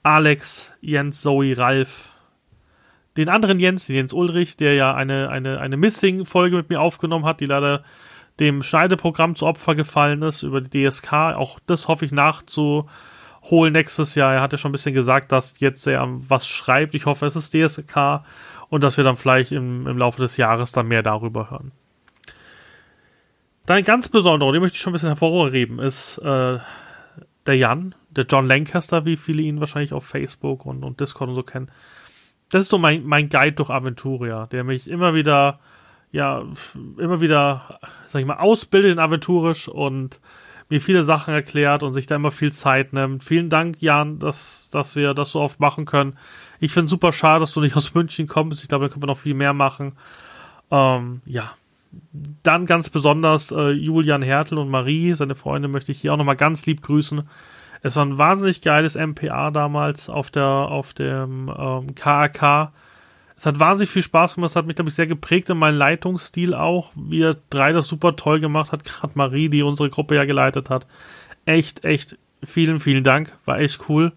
Alex, 0.04 0.72
Jens, 0.82 1.22
Zoe, 1.22 1.58
Ralf. 1.58 2.10
Den 3.18 3.30
anderen 3.30 3.60
Jens, 3.60 3.88
den 3.88 3.96
Jens 3.96 4.14
Ulrich, 4.14 4.58
der 4.58 4.76
ja 4.76 4.94
eine, 4.94 5.30
eine, 5.30 5.60
eine 5.60 5.78
Missing-Folge 5.78 6.58
mit 6.58 6.70
mir 6.70 6.80
aufgenommen 6.80 7.26
hat, 7.26 7.40
die 7.40 7.46
leider 7.46 7.84
dem 8.40 8.62
Schneideprogramm 8.62 9.36
zu 9.36 9.48
Opfer 9.48 9.74
gefallen 9.74 10.22
ist 10.22 10.44
über 10.44 10.62
die 10.62 10.88
DSK. 10.88 11.14
Auch 11.14 11.60
das 11.66 11.88
hoffe 11.88 12.06
ich 12.06 12.12
nachzuholen 13.44 13.74
nächstes 13.74 14.16
Jahr. 14.16 14.34
Er 14.34 14.42
hat 14.42 14.52
ja 14.52 14.58
schon 14.58 14.70
ein 14.70 14.74
bisschen 14.74 14.96
gesagt, 14.96 15.32
dass 15.32 15.60
jetzt 15.60 15.86
er 15.88 16.08
was 16.30 16.48
schreibt. 16.48 16.96
Ich 16.96 17.06
hoffe, 17.06 17.26
es 17.26 17.36
ist 17.36 17.54
DSK 17.54 18.24
und 18.70 18.84
dass 18.84 18.98
wir 18.98 19.04
dann 19.04 19.18
vielleicht 19.18 19.52
im, 19.52 19.88
im 19.88 19.98
Laufe 19.98 20.22
des 20.22 20.38
Jahres 20.38 20.72
dann 20.72 20.88
mehr 20.88 21.04
darüber 21.04 21.52
hören. 21.52 21.72
Dann 23.66 23.84
ganz 23.84 24.10
besonders, 24.10 24.52
den 24.52 24.62
möchte 24.62 24.76
ich 24.76 24.82
schon 24.82 24.92
ein 24.92 24.96
bisschen 24.96 25.10
hervorheben, 25.10 25.80
ist 25.80 26.18
äh, 26.18 26.58
der 27.46 27.56
Jan, 27.56 27.96
der 28.10 28.26
John 28.26 28.48
Lancaster, 28.48 29.06
wie 29.06 29.16
viele 29.16 29.42
ihn 29.44 29.60
wahrscheinlich 29.60 29.94
auf 29.94 30.06
Facebook 30.06 30.66
und, 30.66 30.84
und 30.84 31.00
Discord 31.00 31.30
und 31.30 31.36
so 31.36 31.44
kennen. 31.44 31.72
Das 32.50 32.64
ist 32.64 32.70
so 32.70 32.78
mein, 32.78 33.06
mein 33.06 33.30
Guide 33.30 33.54
durch 33.54 33.70
Aventuria, 33.70 34.48
der 34.48 34.64
mich 34.64 34.90
immer 34.90 35.14
wieder, 35.14 35.60
ja, 36.12 36.44
immer 36.98 37.22
wieder, 37.22 37.80
sag 38.08 38.20
ich 38.20 38.26
mal, 38.28 38.38
ausbildet 38.38 38.92
in 38.92 39.00
Aventurisch 39.00 39.70
und 39.70 40.20
mir 40.70 40.82
viele 40.82 41.04
Sachen 41.04 41.34
erklärt 41.34 41.84
und 41.84 41.94
sich 41.94 42.08
da 42.08 42.16
immer 42.16 42.32
viel 42.32 42.52
Zeit 42.52 42.94
nimmt. 42.94 43.24
Vielen 43.24 43.50
Dank, 43.50 43.82
Jan, 43.82 44.20
dass, 44.20 44.70
dass 44.72 44.96
wir 44.96 45.14
das 45.14 45.32
so 45.32 45.42
oft 45.42 45.60
machen 45.60 45.86
können. 45.86 46.18
Ich 46.60 46.72
finde 46.72 46.86
es 46.86 46.92
super 46.92 47.14
schade, 47.14 47.42
dass 47.42 47.54
du 47.54 47.62
nicht 47.62 47.76
aus 47.76 47.94
München 47.96 48.28
kommst. 48.28 48.62
Ich 48.62 48.70
glaube, 48.70 48.86
da 48.86 48.90
können 48.92 49.04
wir 49.04 49.08
noch 49.08 49.18
viel 49.18 49.34
mehr 49.34 49.54
machen. 49.54 49.94
Ähm, 50.72 51.22
ja. 51.26 51.52
Dann 52.42 52.66
ganz 52.66 52.90
besonders 52.90 53.52
äh, 53.52 53.70
Julian 53.70 54.24
Hertel 54.24 54.58
und 54.58 54.70
Marie, 54.70 55.14
seine 55.14 55.36
Freunde, 55.36 55.68
möchte 55.68 55.92
ich 55.92 56.02
hier 56.02 56.14
auch 56.14 56.18
nochmal 56.18 56.36
ganz 56.36 56.66
lieb 56.66 56.82
grüßen. 56.82 57.22
Es 57.84 57.98
war 57.98 58.06
ein 58.06 58.18
wahnsinnig 58.18 58.62
geiles 58.62 58.96
MPA 58.96 59.52
damals 59.52 60.10
auf 60.10 60.32
der 60.32 60.46
auf 60.46 60.94
dem 60.94 61.54
ähm, 61.56 61.94
KAK. 61.94 62.72
Es 63.36 63.46
hat 63.46 63.60
wahnsinnig 63.60 63.90
viel 63.90 64.04
Spaß 64.04 64.36
gemacht. 64.36 64.52
Es 64.52 64.56
hat 64.56 64.66
mich, 64.66 64.76
glaube 64.76 64.90
ich, 64.90 64.96
sehr 64.96 65.08
geprägt 65.08 65.50
in 65.50 65.58
meinem 65.58 65.78
Leitungsstil 65.78 66.54
auch. 66.54 66.92
Wie 66.96 67.20
ihr 67.20 67.38
drei 67.50 67.72
das 67.72 67.88
super 67.88 68.16
toll 68.16 68.40
gemacht 68.40 68.72
hat. 68.72 68.84
Gerade 68.84 69.14
Marie, 69.16 69.50
die 69.50 69.64
unsere 69.64 69.90
Gruppe 69.90 70.16
ja 70.16 70.26
geleitet 70.26 70.70
hat. 70.70 70.88
Echt, 71.46 71.84
echt 71.84 72.18
vielen, 72.44 72.80
vielen 72.80 73.04
Dank. 73.04 73.38
War 73.46 73.60
echt 73.60 73.90
cool. 73.90 74.12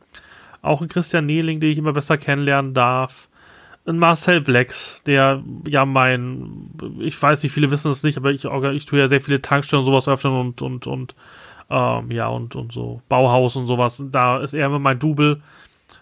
Auch 0.62 0.82
ein 0.82 0.88
Christian 0.88 1.26
Nehling, 1.26 1.60
den 1.60 1.70
ich 1.70 1.78
immer 1.78 1.92
besser 1.92 2.18
kennenlernen 2.18 2.74
darf. 2.74 3.28
Ein 3.86 3.98
Marcel 3.98 4.40
Blacks, 4.40 5.00
der 5.06 5.42
ja 5.68 5.84
mein, 5.84 6.70
ich 6.98 7.20
weiß 7.20 7.42
nicht, 7.44 7.52
viele 7.52 7.70
wissen 7.70 7.90
es 7.92 8.02
nicht, 8.02 8.16
aber 8.16 8.32
ich, 8.32 8.44
ich 8.44 8.84
tue 8.84 8.98
ja 8.98 9.06
sehr 9.06 9.20
viele 9.20 9.40
Tankstellen 9.40 9.84
und 9.84 9.86
sowas 9.86 10.08
öffnen 10.08 10.32
und, 10.32 10.60
und, 10.60 10.88
und 10.88 11.14
ähm, 11.70 12.10
ja, 12.10 12.26
und, 12.26 12.56
und 12.56 12.72
so 12.72 13.00
Bauhaus 13.08 13.54
und 13.54 13.66
sowas. 13.66 14.04
Da 14.10 14.38
ist 14.38 14.54
er 14.54 14.66
immer 14.66 14.80
mein 14.80 14.98
Double. 14.98 15.40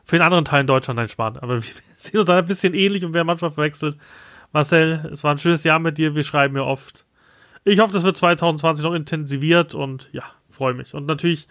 Für 0.04 0.16
den 0.16 0.22
anderen 0.22 0.44
Teil 0.44 0.62
in 0.62 0.66
Deutschland 0.66 0.98
ein 1.00 1.08
Sparen. 1.08 1.38
Aber 1.38 1.54
wir 1.62 1.72
sehen 1.94 2.20
uns 2.20 2.28
ein 2.28 2.44
bisschen 2.44 2.74
ähnlich 2.74 3.04
und 3.04 3.14
werden 3.14 3.26
manchmal 3.26 3.50
verwechselt. 3.50 3.96
Marcel, 4.52 5.08
es 5.12 5.24
war 5.24 5.32
ein 5.32 5.38
schönes 5.38 5.64
Jahr 5.64 5.78
mit 5.78 5.98
dir. 5.98 6.14
Wir 6.14 6.24
schreiben 6.24 6.56
ja 6.56 6.62
oft. 6.62 7.06
Ich 7.64 7.80
hoffe, 7.80 7.94
das 7.94 8.04
wird 8.04 8.16
2020 8.16 8.84
noch 8.84 8.92
intensiviert 8.92 9.74
und 9.74 10.08
ja, 10.12 10.24
freue 10.50 10.74
mich. 10.74 10.94
Und 10.94 11.06
natürlich 11.06 11.48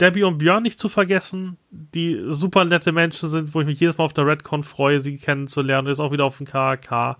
Debbie 0.00 0.22
und 0.22 0.38
Björn 0.38 0.62
nicht 0.62 0.80
zu 0.80 0.88
vergessen, 0.88 1.58
die 1.70 2.24
super 2.28 2.64
nette 2.64 2.90
Menschen 2.92 3.28
sind, 3.28 3.54
wo 3.54 3.60
ich 3.60 3.66
mich 3.66 3.78
jedes 3.78 3.98
Mal 3.98 4.04
auf 4.04 4.14
der 4.14 4.26
Redcon 4.26 4.64
freue, 4.64 4.98
sie 4.98 5.18
kennenzulernen. 5.18 5.88
Jetzt 5.88 6.00
auch 6.00 6.10
wieder 6.10 6.24
auf 6.24 6.38
dem 6.38 6.46
KK. 6.46 7.18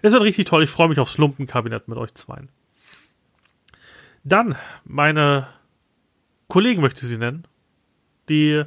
Es 0.00 0.14
wird 0.14 0.22
richtig 0.22 0.46
toll. 0.46 0.62
Ich 0.62 0.70
freue 0.70 0.88
mich 0.88 0.98
aufs 0.98 1.18
Lumpenkabinett 1.18 1.88
mit 1.88 1.98
euch 1.98 2.14
zweien. 2.14 2.48
Dann 4.24 4.56
meine 4.84 5.46
Kollegen 6.48 6.80
möchte 6.80 7.02
ich 7.02 7.08
sie 7.08 7.18
nennen, 7.18 7.46
die 8.28 8.64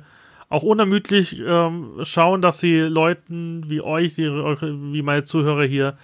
auch 0.49 0.63
unermüdlich 0.63 1.41
ähm, 1.45 1.99
schauen, 2.03 2.41
dass 2.41 2.59
sie 2.59 2.79
Leuten 2.79 3.69
wie 3.69 3.81
euch, 3.81 4.15
die, 4.15 4.27
wie 4.27 5.01
meine 5.01 5.23
Zuhörer 5.23 5.63
hier, 5.63 5.97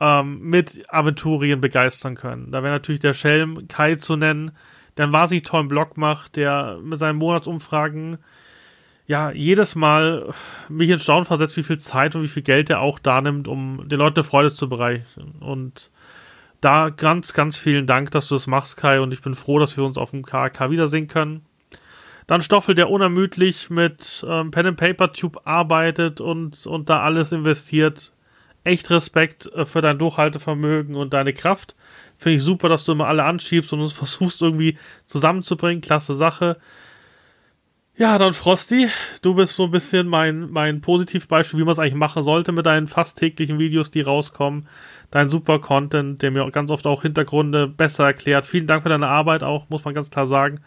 ähm, 0.00 0.40
mit 0.40 0.84
Aventurien 0.88 1.60
begeistern 1.60 2.14
können. 2.14 2.50
Da 2.50 2.62
wäre 2.62 2.72
natürlich 2.72 3.00
der 3.00 3.12
Schelm 3.12 3.68
Kai 3.68 3.94
zu 3.94 4.16
nennen, 4.16 4.52
der 4.96 5.04
einen 5.04 5.12
wahnsinnig 5.12 5.44
tollen 5.44 5.68
Blog 5.68 5.96
macht, 5.96 6.36
der 6.36 6.78
mit 6.82 6.98
seinen 6.98 7.16
Monatsumfragen 7.16 8.18
ja 9.06 9.30
jedes 9.30 9.74
Mal 9.74 10.32
mich 10.68 10.90
in 10.90 10.98
Staunen 10.98 11.24
versetzt, 11.24 11.56
wie 11.56 11.62
viel 11.62 11.78
Zeit 11.78 12.16
und 12.16 12.22
wie 12.22 12.28
viel 12.28 12.42
Geld 12.42 12.70
er 12.70 12.80
auch 12.80 12.98
da 12.98 13.20
nimmt, 13.20 13.48
um 13.48 13.88
den 13.88 13.98
Leuten 13.98 14.16
eine 14.16 14.24
Freude 14.24 14.52
zu 14.52 14.68
bereichern. 14.68 15.34
Und 15.40 15.90
da 16.60 16.88
ganz, 16.88 17.34
ganz 17.34 17.56
vielen 17.56 17.86
Dank, 17.86 18.10
dass 18.12 18.28
du 18.28 18.34
das 18.34 18.46
machst, 18.46 18.76
Kai, 18.76 19.00
und 19.00 19.12
ich 19.12 19.20
bin 19.20 19.34
froh, 19.34 19.58
dass 19.58 19.76
wir 19.76 19.84
uns 19.84 19.98
auf 19.98 20.10
dem 20.10 20.24
KK 20.24 20.70
wiedersehen 20.70 21.06
können. 21.06 21.44
Dann 22.26 22.40
Stoffel, 22.40 22.74
der 22.74 22.90
unermüdlich 22.90 23.70
mit 23.70 24.24
ähm, 24.28 24.50
Pen 24.50 24.66
and 24.66 24.76
Paper 24.78 25.12
Tube 25.12 25.40
arbeitet 25.44 26.20
und, 26.20 26.66
und 26.66 26.88
da 26.88 27.00
alles 27.00 27.32
investiert. 27.32 28.12
Echt 28.62 28.90
Respekt 28.90 29.46
äh, 29.52 29.66
für 29.66 29.82
dein 29.82 29.98
Durchhaltevermögen 29.98 30.94
und 30.96 31.12
deine 31.12 31.34
Kraft. 31.34 31.76
Finde 32.16 32.36
ich 32.36 32.42
super, 32.42 32.68
dass 32.68 32.84
du 32.84 32.92
immer 32.92 33.08
alle 33.08 33.24
anschiebst 33.24 33.72
und 33.72 33.80
uns 33.80 33.92
versuchst 34.04 34.40
irgendwie 34.40 34.78
zusammenzubringen. 35.06 35.82
Klasse 35.82 36.14
Sache. 36.14 36.56
Ja, 37.96 38.18
dann 38.18 38.32
Frosty, 38.32 38.88
du 39.22 39.34
bist 39.34 39.54
so 39.54 39.64
ein 39.64 39.70
bisschen 39.70 40.08
mein, 40.08 40.50
mein 40.50 40.80
Positivbeispiel, 40.80 41.60
wie 41.60 41.64
man 41.64 41.72
es 41.72 41.78
eigentlich 41.78 41.94
machen 41.94 42.24
sollte 42.24 42.50
mit 42.50 42.66
deinen 42.66 42.88
fast 42.88 43.18
täglichen 43.18 43.60
Videos, 43.60 43.92
die 43.92 44.00
rauskommen. 44.00 44.66
Dein 45.12 45.30
super 45.30 45.60
Content, 45.60 46.20
der 46.20 46.32
mir 46.32 46.50
ganz 46.50 46.72
oft 46.72 46.88
auch 46.88 47.02
Hintergründe 47.02 47.68
besser 47.68 48.06
erklärt. 48.06 48.46
Vielen 48.46 48.66
Dank 48.66 48.82
für 48.82 48.88
deine 48.88 49.06
Arbeit 49.06 49.44
auch, 49.44 49.68
muss 49.68 49.84
man 49.84 49.94
ganz 49.94 50.10
klar 50.10 50.26
sagen. 50.26 50.60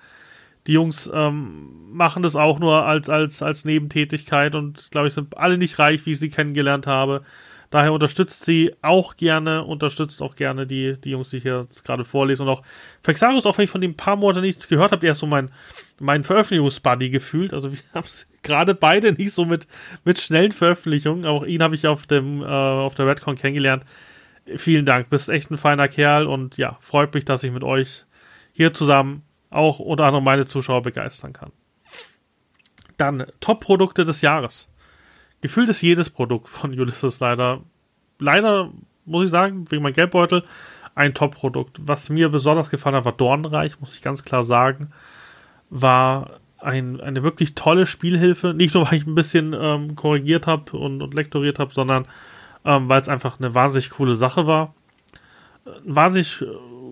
Die 0.68 0.74
Jungs 0.74 1.10
ähm, 1.14 1.88
machen 1.92 2.24
das 2.24 2.36
auch 2.36 2.60
nur 2.60 2.86
als, 2.86 3.10
als, 3.10 3.42
als 3.42 3.66
Nebentätigkeit 3.66 4.54
und 4.54 4.92
glaube 4.92 5.08
ich 5.08 5.14
sind 5.14 5.38
alle 5.38 5.58
nicht 5.58 5.80
reich, 5.80 6.06
wie 6.06 6.12
ich 6.12 6.20
sie 6.20 6.30
kennengelernt 6.30 6.88
habe. 6.88 7.24
Daher 7.70 7.92
unterstützt 7.92 8.46
sie 8.46 8.74
auch 8.82 9.18
gerne, 9.18 9.64
unterstützt 9.64 10.22
auch 10.22 10.36
gerne 10.36 10.66
die, 10.66 10.98
die 11.02 11.10
Jungs, 11.10 11.32
die 11.32 11.38
ich 11.38 11.44
jetzt 11.44 11.84
gerade 11.84 12.06
vorlese. 12.06 12.44
Und 12.44 12.50
auch 12.50 12.64
Fexarius, 13.02 13.46
auch 13.46 13.58
wenn 13.58 13.66
ich 13.66 13.70
von 13.70 13.82
dem 13.82 13.96
paar 13.96 14.16
Monate 14.16 14.40
nichts 14.40 14.70
gehört 14.70 14.94
habe, 14.94 15.02
der 15.02 15.12
ist 15.12 15.20
so 15.20 15.28
mein, 15.28 15.52
mein 16.00 16.24
Veröffentlichungsbuddy 16.24 17.10
gefühlt. 17.10 17.54
Also 17.54 17.72
wir 17.74 17.80
haben 17.94 18.06
es 18.06 18.26
gerade 18.42 18.74
beide 18.74 19.12
nicht 19.12 19.34
so 19.34 19.44
mit, 19.44 19.68
mit 20.06 20.20
schnellen 20.20 20.54
Veröffentlichungen. 20.54 21.26
Auch 21.26 21.46
ihn 21.46 21.62
habe 21.62 21.76
ich 21.76 21.88
auf, 21.88 22.08
dem, 22.08 22.42
äh, 22.42 22.46
auf 22.46 22.96
der 22.96 23.08
Redcon 23.08 23.36
kennengelernt. 23.36 23.84
Vielen 24.56 24.86
Dank, 24.86 25.10
bist 25.10 25.28
echt 25.28 25.52
ein 25.52 25.58
feiner 25.58 25.90
Kerl 25.90 26.26
und 26.26 26.58
ja, 26.58 26.78
freut 26.80 27.14
mich, 27.14 27.26
dass 27.26 27.44
ich 27.44 27.52
mit 27.52 27.66
euch 27.66 28.06
hier 28.54 28.72
zusammen 28.72 29.24
auch 29.50 29.80
unter 29.80 30.06
anderem 30.06 30.24
meine 30.24 30.46
Zuschauer 30.46 30.82
begeistern 30.82 31.34
kann. 31.34 31.52
Dann 32.98 33.26
Top-Produkte 33.40 34.06
des 34.06 34.22
Jahres. 34.22 34.70
Gefühlt 35.42 35.70
ist 35.70 35.82
jedes 35.82 36.10
Produkt 36.10 36.50
von 36.50 36.72
Ulysses 36.72 37.20
leider, 37.20 37.62
leider, 38.20 38.72
muss 39.06 39.26
ich 39.26 39.32
sagen, 39.32 39.70
wegen 39.70 39.84
meinem 39.84 39.94
Geldbeutel, 39.94 40.44
ein 40.96 41.14
Top-Produkt. 41.14 41.80
Was 41.84 42.10
mir 42.10 42.30
besonders 42.30 42.70
gefallen 42.72 42.96
hat, 42.96 43.06
war 43.06 43.12
Dornreich, 43.12 43.80
muss 43.80 43.94
ich 43.94 44.02
ganz 44.02 44.24
klar 44.24 44.44
sagen. 44.44 44.90
War 45.70 46.40
ein, 46.58 47.00
eine 47.00 47.22
wirklich 47.22 47.54
tolle 47.54 47.86
Spielhilfe. 47.86 48.54
Nicht 48.54 48.74
nur, 48.74 48.86
weil 48.92 48.98
ich 48.98 49.08
ein 49.08 49.16
bisschen 49.16 49.54
ähm, 49.54 49.96
korrigiert 49.96 50.48
habe 50.48 50.76
und, 50.78 51.02
und, 51.02 51.14
lektoriert 51.14 51.60
habe, 51.60 51.74
sondern 51.74 52.08
ähm, 52.66 52.90
weil 52.90 53.00
es 53.00 53.10
einfach 53.10 53.40
eine 53.40 53.54
wahnsinnig 53.54 53.92
coole 53.92 54.16
Sache 54.16 54.48
war. 54.48 54.74
Ein 55.66 55.96
wahnsinnig 55.96 56.42
äh, 56.42 56.46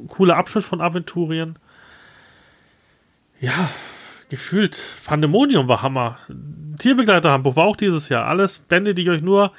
cooler 0.07 0.37
Abschnitt 0.37 0.63
von 0.63 0.81
Aventurien. 0.81 1.57
Ja, 3.39 3.69
gefühlt. 4.29 4.81
Pandemonium 5.05 5.67
war 5.67 5.81
Hammer. 5.81 6.17
Tierbegleiter-Handbuch 6.77 7.55
war 7.55 7.65
auch 7.65 7.75
dieses 7.75 8.09
Jahr. 8.09 8.25
Alles 8.25 8.59
Bände, 8.59 8.95
die 8.95 9.03
ich 9.03 9.09
euch 9.09 9.21
nur 9.21 9.51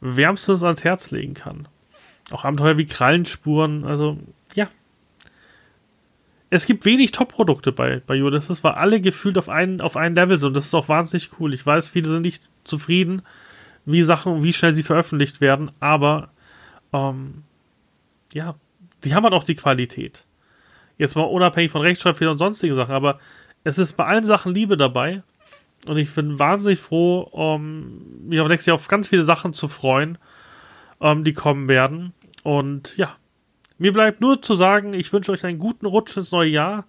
wärmstens 0.00 0.62
ans 0.62 0.84
Herz 0.84 1.10
legen 1.10 1.34
kann. 1.34 1.68
Auch 2.30 2.44
Abenteuer 2.44 2.76
wie 2.76 2.86
Krallenspuren. 2.86 3.84
Also, 3.84 4.18
ja. 4.54 4.68
Es 6.50 6.66
gibt 6.66 6.84
wenig 6.84 7.12
Top-Produkte 7.12 7.72
bei, 7.72 8.02
bei 8.06 8.22
Ulysses, 8.22 8.62
weil 8.62 8.72
alle 8.72 9.00
gefühlt 9.00 9.38
auf 9.38 9.48
einen, 9.48 9.80
auf 9.80 9.96
einen 9.96 10.14
Level 10.14 10.38
sind. 10.38 10.48
Und 10.48 10.54
das 10.54 10.66
ist 10.66 10.74
auch 10.74 10.88
wahnsinnig 10.88 11.30
cool. 11.40 11.54
Ich 11.54 11.64
weiß, 11.64 11.88
viele 11.88 12.08
sind 12.08 12.22
nicht 12.22 12.48
zufrieden, 12.64 13.22
wie 13.84 14.02
Sachen, 14.02 14.44
wie 14.44 14.52
schnell 14.52 14.72
sie 14.72 14.82
veröffentlicht 14.82 15.40
werden, 15.40 15.70
aber 15.80 16.30
ähm, 16.92 17.42
ja, 18.32 18.54
die 19.04 19.14
haben 19.14 19.24
halt 19.24 19.34
auch 19.34 19.44
die 19.44 19.54
Qualität. 19.54 20.26
Jetzt 21.02 21.16
mal 21.16 21.22
unabhängig 21.22 21.72
von 21.72 21.82
Rechtschreibfehlern 21.82 22.34
und 22.34 22.38
sonstigen 22.38 22.76
Sachen, 22.76 22.94
aber 22.94 23.18
es 23.64 23.76
ist 23.76 23.96
bei 23.96 24.04
allen 24.04 24.22
Sachen 24.22 24.54
Liebe 24.54 24.76
dabei. 24.76 25.24
Und 25.88 25.96
ich 25.96 26.14
bin 26.14 26.38
wahnsinnig 26.38 26.78
froh, 26.78 27.22
um, 27.22 28.28
mich 28.28 28.38
auf 28.40 28.46
nächstes 28.46 28.66
Jahr 28.66 28.76
auf 28.76 28.86
ganz 28.86 29.08
viele 29.08 29.24
Sachen 29.24 29.52
zu 29.52 29.66
freuen, 29.66 30.16
um, 31.00 31.24
die 31.24 31.32
kommen 31.32 31.66
werden. 31.66 32.12
Und 32.44 32.96
ja, 32.96 33.16
mir 33.78 33.92
bleibt 33.92 34.20
nur 34.20 34.42
zu 34.42 34.54
sagen, 34.54 34.92
ich 34.92 35.12
wünsche 35.12 35.32
euch 35.32 35.44
einen 35.44 35.58
guten 35.58 35.86
Rutsch 35.86 36.16
ins 36.16 36.30
neue 36.30 36.50
Jahr. 36.50 36.84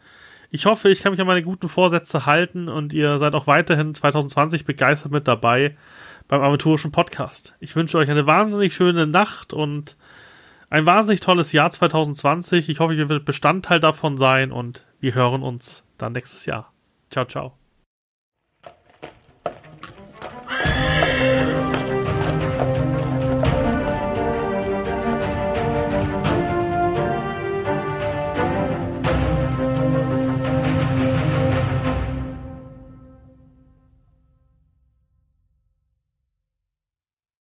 Ich 0.52 0.67
hoffe, 0.67 0.89
ich 0.89 1.02
kann 1.02 1.13
mich 1.13 1.19
an 1.19 1.26
meine 1.26 1.41
guten 1.41 1.67
Vorsätze 1.67 2.28
halten 2.28 2.69
und 2.69 2.93
ihr 2.93 3.17
seid 3.17 3.34
auch 3.34 3.47
weiterhin 3.47 3.95
2020 3.95 4.65
begeistert 4.65 5.12
mit 5.12 5.28
dabei 5.28 5.76
beim 6.28 6.43
aventurischen 6.43 6.91
Podcast. 6.91 7.56
Ich 7.60 7.76
wünsche 7.76 7.97
euch 7.97 8.12
eine 8.12 8.28
wahnsinnig 8.28 8.76
schöne 8.76 9.08
Nacht 9.08 9.54
und 9.54 9.97
ein 10.73 10.88
wahnsinnig 10.88 11.19
tolles 11.19 11.51
Jahr 11.51 11.69
2020. 11.69 12.67
Ich 12.67 12.79
hoffe, 12.79 12.95
ihr 12.95 13.07
werdet 13.07 13.25
Bestandteil 13.25 13.79
davon 13.79 14.17
sein 14.17 14.51
und 14.51 14.88
wir 14.99 15.13
hören 15.13 15.43
uns 15.43 15.86
dann 15.99 16.13
nächstes 16.13 16.47
Jahr. 16.47 16.73
Ciao, 17.12 17.25
ciao. 17.25 17.62